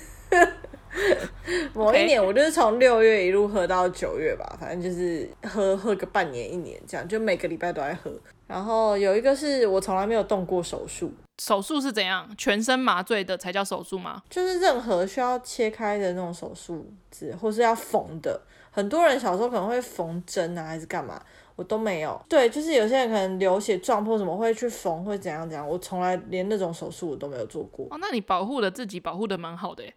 [1.74, 8.12] 某一年，我就是从六月一路喝到九月吧，反正就是喝喝个半年一年这样，就每个礼拜都在喝。
[8.50, 12.28] 然后有一个是我从来没有动过手术，手术是怎样？
[12.36, 14.20] 全身麻醉的才叫手术吗？
[14.28, 16.92] 就是任何需要切开的那种手术，
[17.40, 18.40] 或是要缝的。
[18.72, 21.22] 很多人小时候可能会缝针啊，还是干嘛，
[21.54, 22.20] 我都没有。
[22.28, 27.86] 对，就是有些人可能流血撞破什么会去缝，会怎样怎样，我从来连那种手术我都没有做过。
[27.92, 29.94] 哦，那你保护了自己，保护的蛮好的耶。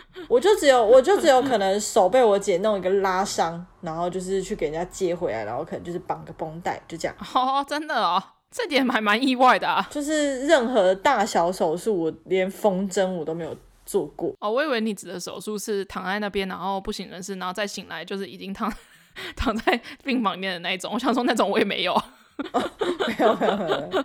[0.28, 7.16] 我就只有，我就只有可能手被我姐弄一个拉伤，然后就是去给人家接回来，然后可能就是绑个绷带，就这样。
[7.34, 9.86] 哦，真的哦，这点还蛮意外的啊。
[9.90, 13.56] 就是任何大小手术，我连缝针我都没有
[13.86, 14.34] 做过。
[14.40, 18.72] 哦，我以为你指的手术是躺在那边，然后不省人事，然后再醒来就是已经躺
[19.36, 20.92] 躺在病房里面的那一种。
[20.92, 22.02] 我想说那种我也没有。
[22.52, 22.70] 哦，
[23.06, 24.04] 没有没有没有。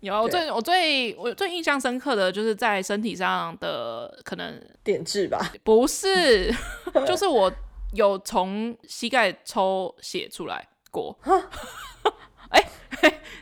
[0.00, 5.52] 有 我最我最我最印象深刻的就是在身体上的可能点痣吧？
[5.64, 6.52] 不是，
[7.06, 7.52] 就是我
[7.94, 11.16] 有从膝盖抽血出来过。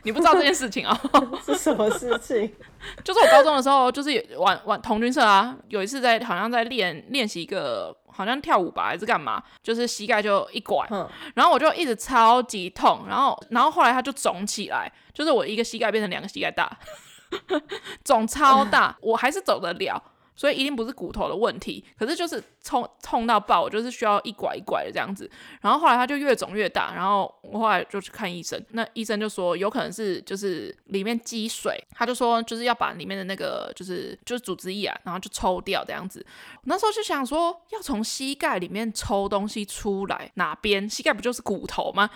[0.05, 0.97] 你不知道这件事情啊？
[1.45, 2.49] 是什么事情？
[3.03, 7.93] 就是我高中的时候，就是玩玩童军社啊，有一次在好像在练练习一个。
[8.15, 9.43] 好像跳舞吧，还是干嘛？
[9.61, 16.71] 就是膝盖就一拐，嗯、然后我就一直超级痛，然后，然后后来它就肿起来，就是我一个膝盖变成两个膝盖大，
[18.05, 20.01] 肿超大，嗯、我还是走得了，
[20.35, 21.83] 所以一定不是骨头的问题。
[21.97, 25.29] 可是就是痛痛到爆，我就是需要一拐一拐的这样子。
[25.61, 36.25] 然后后来它就越肿越大，然后我后来就去看医生，那医生就说有可能是就是里面积水，他就说就是要把里面的那个就是就是组织液啊，然后就抽掉这样子。
[36.63, 40.89] 那时候就想说，要从膝盖里面抽东西出来，哪边？
[40.89, 42.09] 膝盖不就是骨头吗？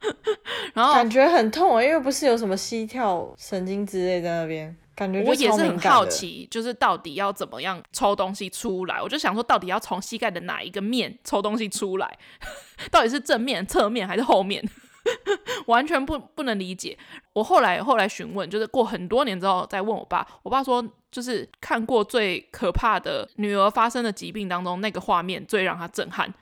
[0.74, 9.00] 然后感觉很痛啊，因为不是有什么膝跳神经之类在那边，感觉我也是很好奇，就是到底要怎么样抽东西出来？
[9.00, 12.18] 我就想说，到底要从膝盖的哪一个面抽东西出来？
[12.90, 14.62] 到底是正面、侧面还是后面？
[15.66, 16.96] 完全不不能理解。
[17.32, 26.32] 我后来后来询问，就是过很多年之后再问我爸，我爸说，就是看过最可怕的女儿发生的疾病当中，那个画面最让他震撼。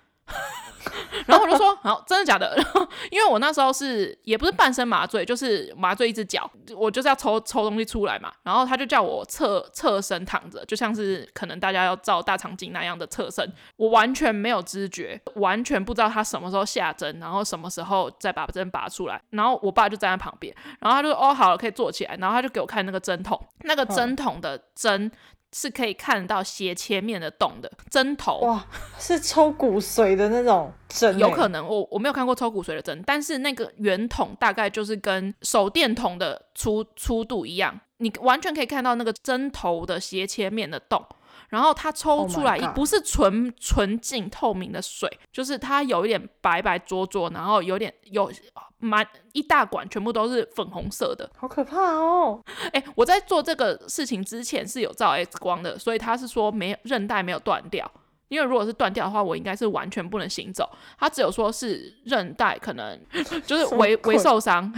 [1.27, 2.55] 然后我就说，好，真的假的？
[2.57, 8.33] 然后因为我那时候是也不是半身麻醉，就是麻醉一只脚，我就是要抽抽东西出来嘛。
[8.43, 13.53] 然后他就叫我侧侧身躺着，就像是可能大家要照大肠镜那样的侧身。
[13.77, 19.21] 我完全没有知觉，完全不知道他什么时候下针，然后什么时候再把针拔出来。
[19.31, 25.11] 然后我爸就站在旁边，然后他就说：“哦，好了，可以坐起来。”然后他就给我看那个针筒，那个针筒的针。
[25.53, 28.67] 是可以看到斜切面的洞的针头，哇，
[28.99, 41.05] 是抽骨髓的那种针，有可能我我没有看过抽骨髓的针，但是那个圆筒大概就是跟手电筒的粗粗度一样，你完全可以看到那个针头的斜切面的洞。
[41.51, 48.31] 然后它抽出来不是纯纯净透明的水，就是它有一点白白浊浊，然后有点有
[48.79, 52.41] 蛮一大管，全部都是粉红色的，好可怕哦！
[52.73, 57.91] 哎，我在做这个事情之前是有照 X 光的，所以他是说没韧带没有断掉，
[58.29, 60.69] 因为如果是断掉的话，我应该是完全不能行走。
[60.99, 62.99] 他只有说是韧带可能
[63.45, 64.73] 就是微 微受伤。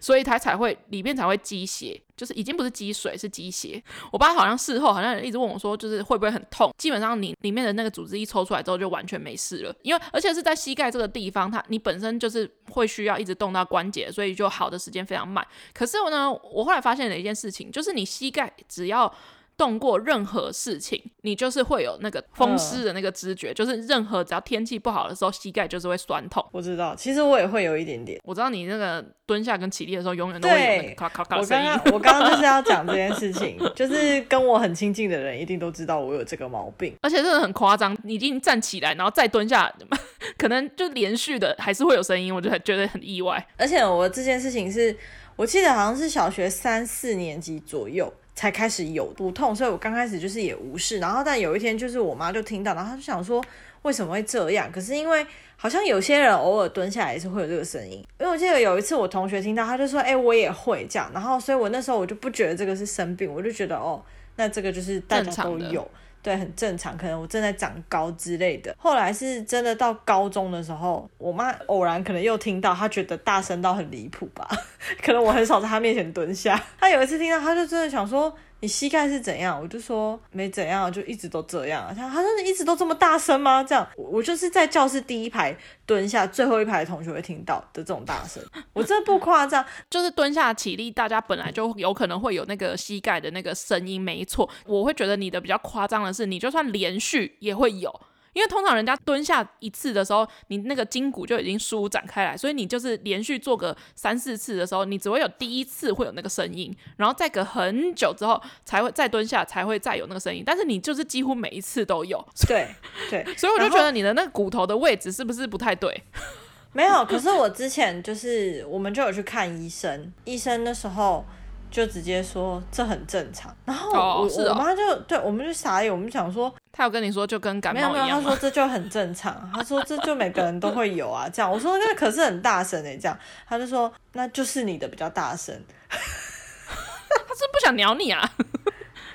[0.00, 3.82] 所以它才会里面才会积血，就是已经不是积水，是积血。
[4.12, 6.72] 我爸好像事后好像一直问我说，就是会不会很痛？
[6.78, 15.46] 基本上你里面的那个组织一抽出来之后就完全没事了，因为而且是在膝盖这个地方，它你本身就是会需要一直动到关节，所以就好的时间非常慢。
[15.72, 19.12] 可是我呢，我后来发现了一件事情，就是你膝盖只要
[19.56, 26.44] 动过任何事情，你就是会有那个风湿的那个知觉，嗯、就是任何只要天气不好的时候，膝盖就是会酸痛。
[26.52, 28.20] 我知道，其实我也会有一点点。
[28.24, 31.70] 我知道你那个蹲下跟起立的时候，永远都会有那个咔咔咔声音。
[31.70, 37.96] 我刚刚我刚刚就是要讲这件事情，就是跟我很亲近的人一定都知道我有这个毛病，而且真的很夸张。
[38.02, 39.72] 你已经站起来，然后再蹲下，
[40.36, 43.44] 可能就连续的还是会有声音，我就觉得很意外。
[43.56, 44.94] 而且我这件事情是
[45.34, 48.12] 我记得好像是小学三四年级左右。
[48.36, 50.98] 才开始有不痛，所以我刚开始就是也无视。
[50.98, 53.42] 然后，但有一天就是我妈就听到，然后她就想说
[53.82, 54.70] 为什么会这样？
[54.70, 58.04] 可是因为好像有些人偶尔蹲下来也是会有这个声音。
[58.20, 64.02] 因为我记得有一次我同学听到，他就说：“哎、我也会这样。”然后，所以我那时候我就不觉得这个是生病，我就觉得哦，
[64.36, 65.90] 那这个就是大家都有。
[66.26, 68.74] 对，很正常，可能我正在长高之类的。
[68.76, 74.44] 后来是真的到高中的时候，我妈偶然可能又听到，她觉得大声到很离谱吧，
[75.00, 76.60] 可能我很少在她面前蹲下。
[76.80, 78.36] 她有一次听到，她就真的想说。
[78.60, 79.60] 你膝盖是怎样？
[79.60, 81.94] 我就说没怎样，就一直都这样。
[81.94, 83.62] 他他说你一直都这么大声吗？
[83.62, 88.42] 这样我就是在教室第一排蹲下，最后一排的同学会听到的这种大声。
[88.72, 94.48] 我真的不夸张， 就是蹲下起立，大家本来就有可能会有那个膝盖的那个声音，没错。
[94.64, 98.00] 我会觉得你的比较夸张的是，你就算连续也会有。
[98.36, 110.42] 因为通常人家蹲下一次的时候，你那个筋骨就已经舒展开来，所以你就是连续做个三四次的时候，你只会有第一次会有那个声音，然后再隔很久之后才会再蹲下才会再有那个声音。
[110.44, 112.68] 但是你就是几乎每一次都有，对
[113.08, 116.02] 对，所以我就觉得你的那个骨头的位置是不是不太对？
[116.74, 121.24] 没有，可是我之前就是我们就有去看医生，医生那时候。
[121.70, 131.50] 就直接说这很正常，然后我、哦哦、我妈就对我们就傻眼，我们想说他有跟你说就跟感冒一样，没有没有，他说这就很正常，他说这就每个人都会有啊，这样。
[131.50, 133.18] 我说那可是很大声哎，这样。
[133.48, 135.54] 他就说那就是你的比较大声，
[135.88, 138.22] 他是不想鸟你啊，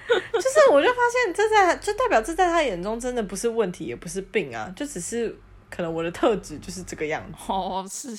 [0.07, 5.35] 就是我就发现这在就代表这在他眼中真的不是问题，也不是病啊，就只是
[5.69, 7.37] 可能我的特质就是这个样子。
[7.47, 8.17] 哦是。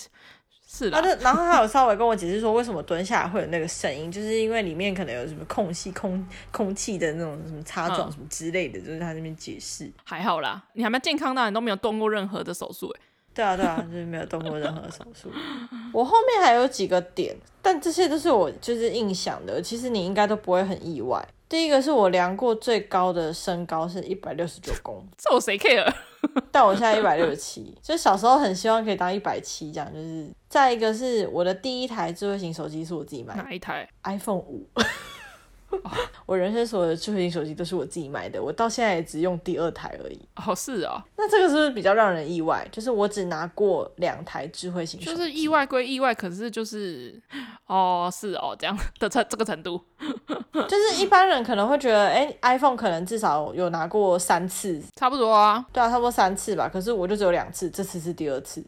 [0.74, 9.90] 是的，他就然后他有稍微跟我解释说，为什么蹲下来会有那个声音， 就是因为里面可能有什么空隙、空空气的那种什么擦撞什么之类的，嗯、就是他那边解释。
[10.04, 13.00] 还好啦，你还蛮健康的，你都没有动过任何的手术哎。
[13.34, 15.30] 对啊对啊，就是没有动过任何手术。
[15.92, 21.22] 我后面还有几个点，但这些都是我就是印象的，其实你应该都不会很意外。
[21.52, 25.86] 第一个是我量过最高的身高是一百六十九公，这我谁 care？
[26.50, 29.92] 但我现在一百六十七，就小时候很希望可以当一百七这样。
[29.92, 34.66] 就是再一个是我的第一台智慧型手机是我自己买的，哪一台？iPhone 五。
[36.26, 40.18] 我人生所有的智慧型手机都是我自己买的，我到现在也只用第二台而已。
[40.36, 41.02] 哦，是哦。
[41.16, 42.66] 那这个是不是比较让人意外？
[42.72, 47.20] 就是我只拿过两台智慧型手机，就是意外归意外，可是就是
[47.66, 49.82] 哦，是哦，这样的程这个程度，
[50.68, 55.64] 就是一般人可能会觉得，哎、欸，iPhone 可能至少有拿过三次，差不多啊。
[55.72, 56.68] 对啊，差不多三次吧。
[56.68, 58.64] 可是我就只有两次，这次是第二次。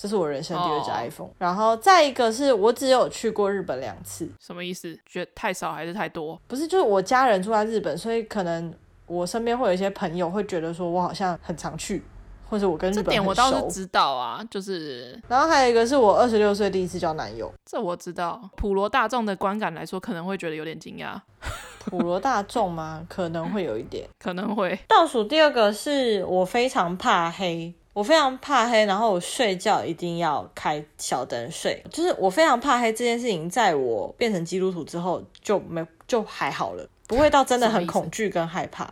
[0.00, 1.36] 这是我人生第二只 iPhone，、oh.
[1.38, 4.96] 然后再一个是我只有去过日本两次，什么意思？
[5.04, 6.40] 觉得太少还是太多？
[6.46, 8.72] 不是，就是我家人住在日本，所以可能
[9.06, 12.00] 我身边会有一些朋友会觉得说我好像很常去，
[12.48, 13.04] 或者我跟日本熟。
[13.04, 15.20] 这点我倒是知道啊，就是。
[15.28, 18.40] 然后还有一个是我二十六岁第一次交男友，这我知道。
[18.56, 21.20] 普罗大众的观感来说，可能会觉得有点惊讶。
[21.84, 23.04] 普罗大众吗？
[23.08, 24.78] 可能会有一点，可能会。
[24.88, 27.72] 倒数第二个是我非常怕黑。
[27.94, 31.82] 我非常怕黑，然后我睡觉一定要开小灯睡。
[31.90, 38.88] 就是我非常怕黑这件事情，在我变成基督徒之后就没就还好了，不会到真的很恐惧跟害怕。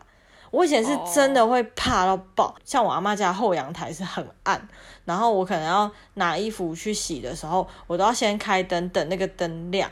[0.57, 4.69] 我以前是真的会怕到爆，像我阿妈家后阳台是很暗，
[5.05, 9.91] 然后我可能要拿衣服去洗的时候，我都要先开灯，等那个灯亮，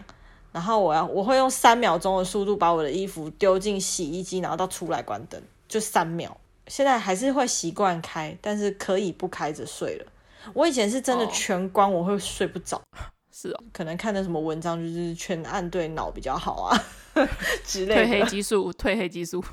[0.52, 5.38] 然后我要我会用三秒钟的速度把我的衣服丢进洗衣机，然后到出来关灯，
[5.68, 6.34] 就三秒。
[6.66, 10.06] 现在还是会习惯开，但是可以不开着睡了。
[10.54, 12.80] 我以前是真的全关，我会睡不着。
[13.30, 16.84] 是哦，可能看的什么文章，就是全暗对脑比较好啊
[17.66, 18.02] 之类的。
[18.04, 19.44] 褪黑激素，褪黑激素。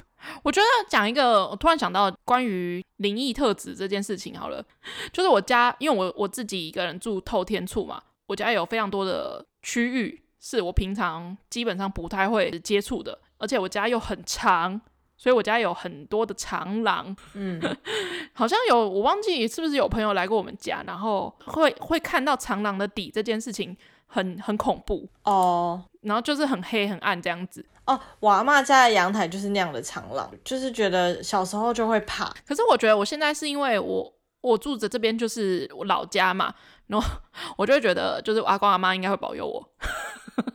[0.43, 4.63] 我觉得讲一个，我突然想到关于灵异特质这件事情好了，
[5.11, 14.81] 就是我家，因为我我自己一个人住透天处嘛，我家有非常多的区域是我平常基本上不太会接触的，而且我家又很长。
[15.17, 17.61] 所以我家有很多的长廊，嗯，
[18.33, 23.77] 好像有我忘记是不是有朋友来过我们家，然后会会看到长廊的底这件事情
[24.11, 27.99] 很很恐怖哦，然后就是很黑很暗这样子哦。
[28.19, 32.25] 我阿妈家的阳台就是那样的长廊，就是觉得小时候就会怕。
[32.45, 36.53] 可是我觉得我现在是因为我我住着这边就是我老家嘛，
[36.87, 37.07] 然后
[37.57, 39.69] 我就会觉得就是我阿公阿妈应该会保佑我，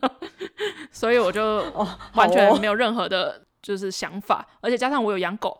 [0.91, 1.63] 所以我就
[2.13, 3.43] 完全没有任何的。
[3.59, 5.59] 就是想法，而且加上我有养狗，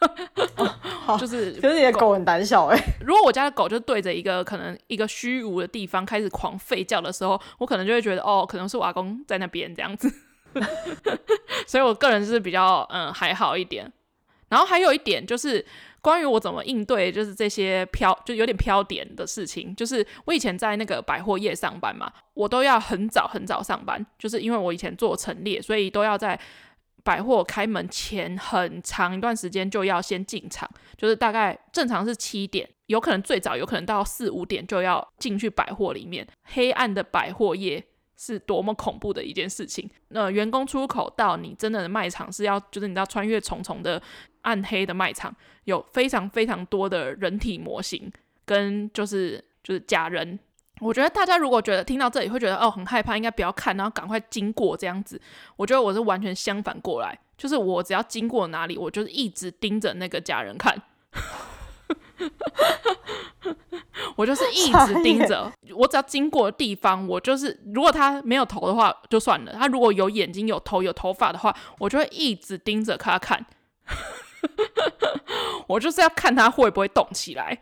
[1.06, 2.78] 哦、就是可是你的狗很胆小哎。
[3.00, 10.10] 如果我家的狗就对着一个可能一个虚无的地方开始狂吠叫的时候，我可能就会觉得哦，可能是我阿公在那边这样子。
[11.66, 13.92] 所以我个人是比较嗯还好一点。
[14.48, 15.64] 然后还有一点就是
[16.00, 26.38] 关于我怎么应对就是这些飘就有点飘点的事情，就是我以前在那个百货业上班嘛，我都要很早很早上班，就是因为我以前做陈列，所以都要在。
[27.02, 36.26] 百货开门前很长一段时间就要先进场，就是大概正常是七点，有可能最早有可能到四五点就要进去百货里面。
[36.44, 37.82] 黑暗的百货业
[38.16, 39.88] 是多么恐怖的一件事情。
[40.08, 44.02] 那员工出口到你真的卖场是要，就是你知道穿越重重的
[44.42, 45.34] 暗黑的卖场，
[45.64, 48.12] 有非常非常多的人体模型
[48.44, 50.38] 跟就是就是假人。
[50.80, 55.20] 我觉得大家如果觉得听到这里会觉得哦很害怕，应该不要看，然后赶快经过这样子。
[55.56, 60.82] 我觉得我是完全相反过来，就是我只要经过哪里，我就是一直盯着那个假人看。
[64.16, 73.46] 我就是一直盯着，我只要经过的地方，我就是如果他没有头的话就算了，他如果有眼睛、有头、有头发的话，我就会一直盯着他看。
[75.68, 77.58] 我就是要看他会不会动起来。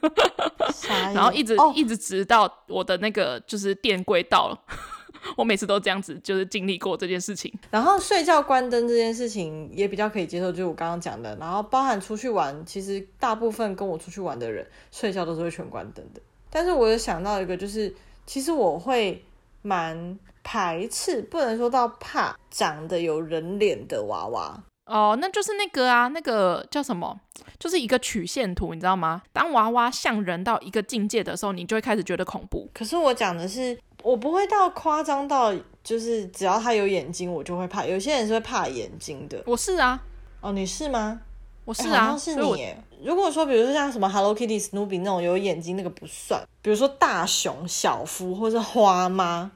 [1.14, 4.58] 然后一直、哦、一直直到我的那个就是电柜到了，
[5.36, 7.52] 我每次都这样子，就是经历过这件事情。
[7.70, 11.36] 然后睡觉关灯这件事情也比较可以接受，就是我刚刚讲的。
[11.36, 16.20] 然后包含出去玩，其实大部分跟我出去玩的人睡觉都是会全关灯的。
[16.50, 17.94] 但是我有想到一个，就是
[18.26, 19.24] 其实我会
[19.62, 24.62] 蛮排斥，不能说到怕长得有人脸的娃娃。
[24.86, 27.18] 哦，那就是那个啊，那个叫什么？
[27.58, 29.22] 就是一个曲线图，你知道吗？
[29.32, 32.68] 当娃娃像人到一个境界的时候，你就会开始觉得恐怖。
[32.74, 37.86] 可是我讲的是，我不会到夸张到，就是只要他有眼睛，我就会怕。
[37.86, 39.42] 有些人是会怕眼睛的。
[39.46, 40.02] 我是啊。
[40.42, 41.22] 哦，你是吗？
[41.64, 42.02] 我是啊。
[42.02, 42.76] 好像是你耶。
[43.02, 46.42] 如果说，比如说像什么 Hello Kitty、Snoopy 那种有眼睛，那个不算。
[46.60, 49.50] 比如说大熊、小夫或是花妈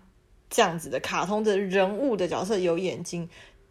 [0.48, 3.28] 这样子的卡通的人物的角色有眼睛。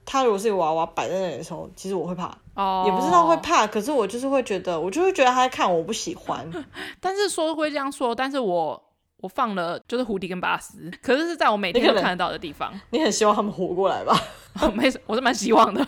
[0.10, 2.86] 他如果是一个娃娃摆在那里的时候，其实我会怕，oh.
[2.86, 6.50] 也不知道会怕，可是我就是会觉得，我就会觉得他在看我，我不喜欢。
[7.02, 8.82] 但是说会这样说，但是我
[9.18, 12.74] 我放了就是胡迪跟巴斯，可是是在我每天都看得到的地方。
[12.92, 14.18] 你很希望他们活过来吧？
[14.74, 15.86] 没，我是蛮希望的。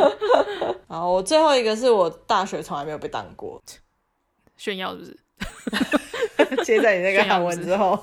[0.88, 3.62] 好，我最后一个是我大学从来没有被当过，
[4.56, 5.18] 炫耀是不是？
[6.64, 7.96] 接在你那个韩文之后，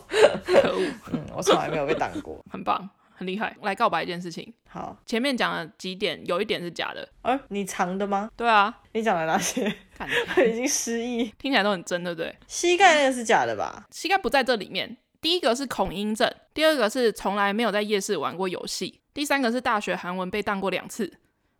[0.45, 0.79] 可恶，
[1.11, 2.87] 嗯，我从来没有被当过，很棒。
[3.17, 3.57] 很厉害。
[3.63, 7.09] 来告白一件事情，好，前面讲了几点，有一点是假的。
[7.23, 8.29] 哎、欸，你藏的吗？
[8.37, 9.75] 对啊，你讲了哪些？
[9.97, 10.07] 看
[10.47, 12.35] 已经失忆，听起来都很真，对不对？
[12.47, 13.87] 膝盖那个是假的吧？
[13.89, 14.97] 膝盖不在这里面。
[15.19, 21.11] 第一个是恐音症，第二个是从来没有在夜市玩过游戏，第三个是大学韩文被当过两次，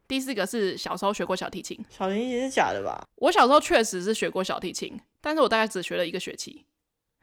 [0.07, 1.83] 第四个是小时候学过小提琴。
[1.89, 3.03] 小提琴是假的吧？
[3.15, 6.65] 我小时候确实是学过小提琴，但是我大概只学了一个学期。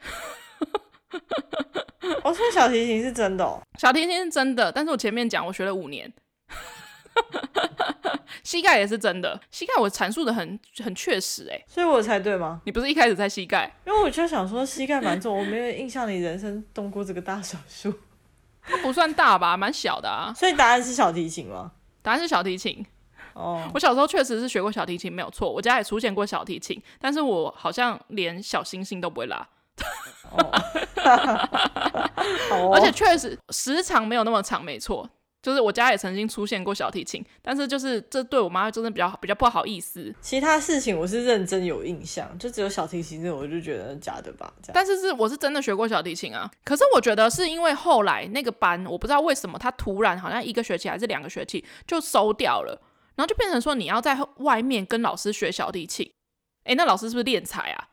[2.23, 6.13] 我说、哦、小提琴是真的哦，小提琴是真的，但是我前面讲我学了五年。
[8.43, 12.61] 膝盖也是真的，膝盖我阐述的很很确实哎，所以我猜对吗？
[12.65, 13.73] 你不是一开始猜膝盖？
[13.87, 17.95] 因为我就想说膝盖蛮重，我没有印象你人生动过这个大手术。
[18.67, 20.33] 它不算大吧，蛮小的啊。
[20.35, 21.73] 所以答案是小提琴吗？
[22.03, 22.85] 答案是小提琴。
[23.33, 25.51] 哦，我小时候确实是学过小提琴，没有错。
[25.51, 29.49] 我家也出现过小提琴，但是我好像连小星星都不会拉。
[30.31, 30.51] 哦，
[32.75, 35.09] 而且确实时长没有那么长，没错。
[35.43, 40.11] 就是我家也曾经出现过小提琴，但是就是这对我妈真的比较比较不好意思。
[40.23, 44.51] 其他事情我是认真有印象，就只有小提琴这我就觉得假的吧。
[44.73, 46.51] 但是是我是真的学过小提琴啊。
[46.65, 52.81] 可是我觉得是因为后来那个班，我不知道为什么他突然好像一个学期还是两个学期就收掉了，
[53.17, 56.11] 然后就变成说你要在外面跟老师学小提琴。
[56.65, 57.89] 诶，那老师是不是练才啊？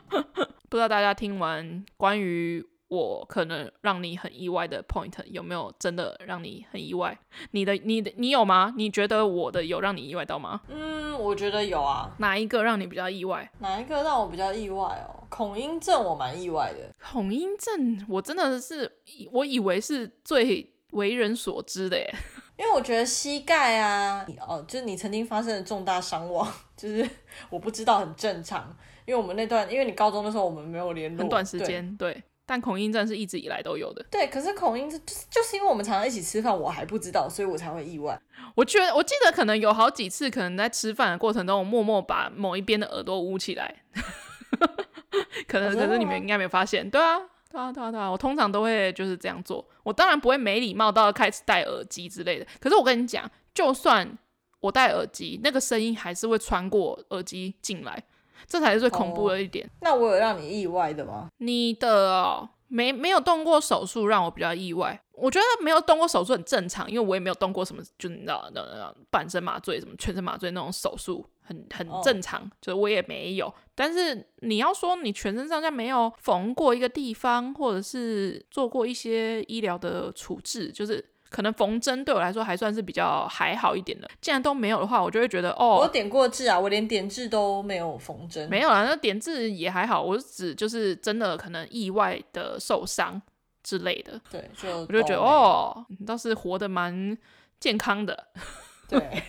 [0.68, 2.66] 不知道大家听完关于。
[2.92, 7.18] 我可能让你很意外的 point 有没有真的让你很意外？
[7.52, 8.74] 你的、你的、你有吗？
[8.76, 10.60] 你觉得我的有让你意外到吗？
[10.68, 12.14] 嗯，我觉得有啊。
[12.18, 13.50] 哪一个让你比较意外？
[13.60, 15.24] 哪一个让我比较意外哦？
[15.30, 16.94] 恐音症我蛮意外的。
[17.10, 18.98] 恐音症我真的是
[19.30, 22.14] 我以为是最为人所知的耶，
[22.60, 27.08] 因为我觉得膝盖啊，哦，就是你曾经发生的重大伤亡，就是
[27.48, 28.76] 我不知道很正常。
[29.06, 32.12] 因为我们那段，因为你高中的时候我们没有联络，很短时间，对。
[32.12, 34.04] 对但恐音症是一直以来都有的。
[34.10, 38.20] 对，可是恐音症就是就是因为我们常常一起吃饭，我还不知道，所以我才会意外。
[38.56, 43.82] 我觉得我记得可能有好几次，可能在吃饭的过程中，我默默把某一边的耳朵捂起来。
[45.46, 47.16] 可能可是你们应该没有发现，对啊，
[47.48, 48.10] 对啊，对啊，对啊。
[48.10, 49.64] 我通常都会就是这样做。
[49.84, 52.46] 我当然不会没礼貌到开始戴耳机之类的。
[52.60, 54.18] 可是我跟你讲，就算
[54.60, 58.02] 我戴耳机，那个声音还是会穿过耳机进来。
[58.46, 59.66] 这才是最恐怖的一点。
[59.66, 61.28] 哦，那我有让你意外的吗？
[61.38, 65.00] 你的哦，没没有动过手术，让我比较意外。
[65.12, 72.40] 我觉得没有动过手术很正常，因为我也没有动过什么，就你知道那那半身麻醉、什么全身麻醉那种手术，很很正常。
[72.42, 73.52] 哦、就是我也没有。
[73.74, 81.11] 但是你要说你全身上下没有缝过一个地方，或者是做过一些医疗的处置，就是。
[81.32, 93.20] 可能缝针对我来说还算是比较还好一点的，既然都没有的话，我就会觉得哦，我点过痣啊，我连点痣都没有缝针，没有啊，那点痣也还好，我是指就是真的可能意外的受伤
[93.62, 97.16] 之类的，对，就我就觉得哦，你倒是活得蛮
[97.58, 98.28] 健康的，
[98.86, 99.22] 对，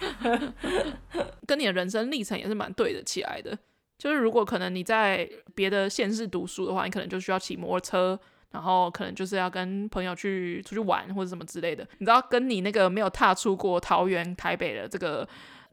[1.48, 3.58] 跟你的人生历程也是蛮对得起来的，
[3.98, 8.20] 就是如果可能你在别的县市读书的话，你可能就需要骑摩托车。
[8.54, 15.28] 然后可能就是要跟朋友去出去玩或者什么之类的，你知道，跟你那个没有踏出过桃园、台北的这个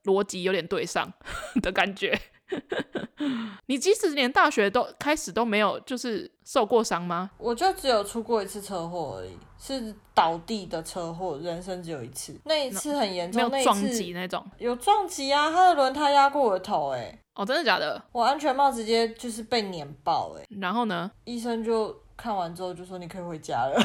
[0.05, 1.13] 逻辑有点对上
[1.61, 2.19] 的感觉。
[3.67, 7.31] 你即使连大学都开始都没有，就是受过伤吗？
[7.37, 12.35] 我就只有出过一次车祸而已，是倒地的车祸，人生只有一次。
[12.47, 18.03] 那一次很严重，没有撞击那种，有撞击啊，他的轮胎压过我的头，哎，哦，真的假的？
[18.11, 21.11] 我安全帽直接就是被碾爆，哎，然后呢？
[21.25, 21.95] 医生就。
[22.21, 23.83] 看完之后就说你可以回家了，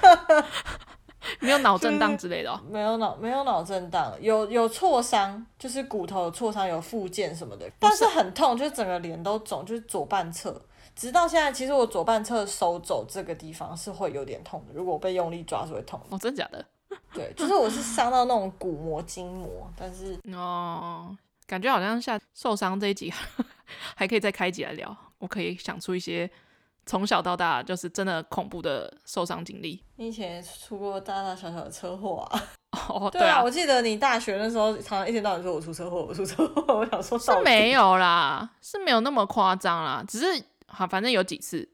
[1.40, 10.62] 没有脑震荡之类的、哦，没有脑没有脑震荡，有有挫伤，就是骨头有挫伤，有复健什么的，但是很痛，就是整个脸都肿，就是左半侧，
[10.94, 16.14] 直到现在，其实我左半侧手肘这个地方是会有点痛的，如果我被用力抓是会痛的。
[16.14, 16.64] 哦，真的假的？
[17.12, 23.12] 对，就是我是伤到那种骨膜筋膜，但是哦，感觉好像下受伤这一集
[23.96, 26.30] 还可以再开一集来聊，我可以想出一些。
[26.88, 29.80] 从小到大就是真的恐怖的受伤经历。
[29.96, 32.42] 你以前出过大大小小的车祸啊？
[32.88, 36.78] 哦， 对啊，我记得你大学那时候常常一天到晚说我出车祸，我出车祸。
[36.78, 40.42] 我想说是没有啦，是没有那么夸张啦，只是。
[40.70, 41.66] 好，反正有几次，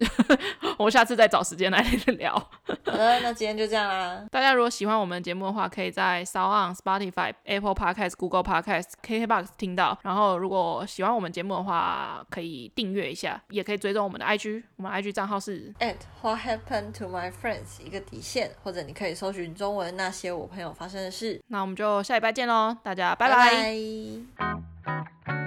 [0.78, 1.80] 我下次再找时间来
[2.18, 2.32] 聊。
[2.34, 4.24] 好的，那今天就这样啦。
[4.30, 9.98] 大家如果喜欢我们的节目的话，可以在 SoundOn、Spotify、Apple Podcast、Google Podcast、KKBox 听到。
[10.02, 14.62] 然后，如果喜欢我们节目的话，可以订阅一下，也可以追踪我们的 IG。
[14.76, 21.40] 我们 IG 账号是 at What Happened to My Friends 一个底线，或者你可以搜寻中文那些我朋友发生的事。
[21.48, 25.43] 那我们就下礼拜见喽，大家拜拜。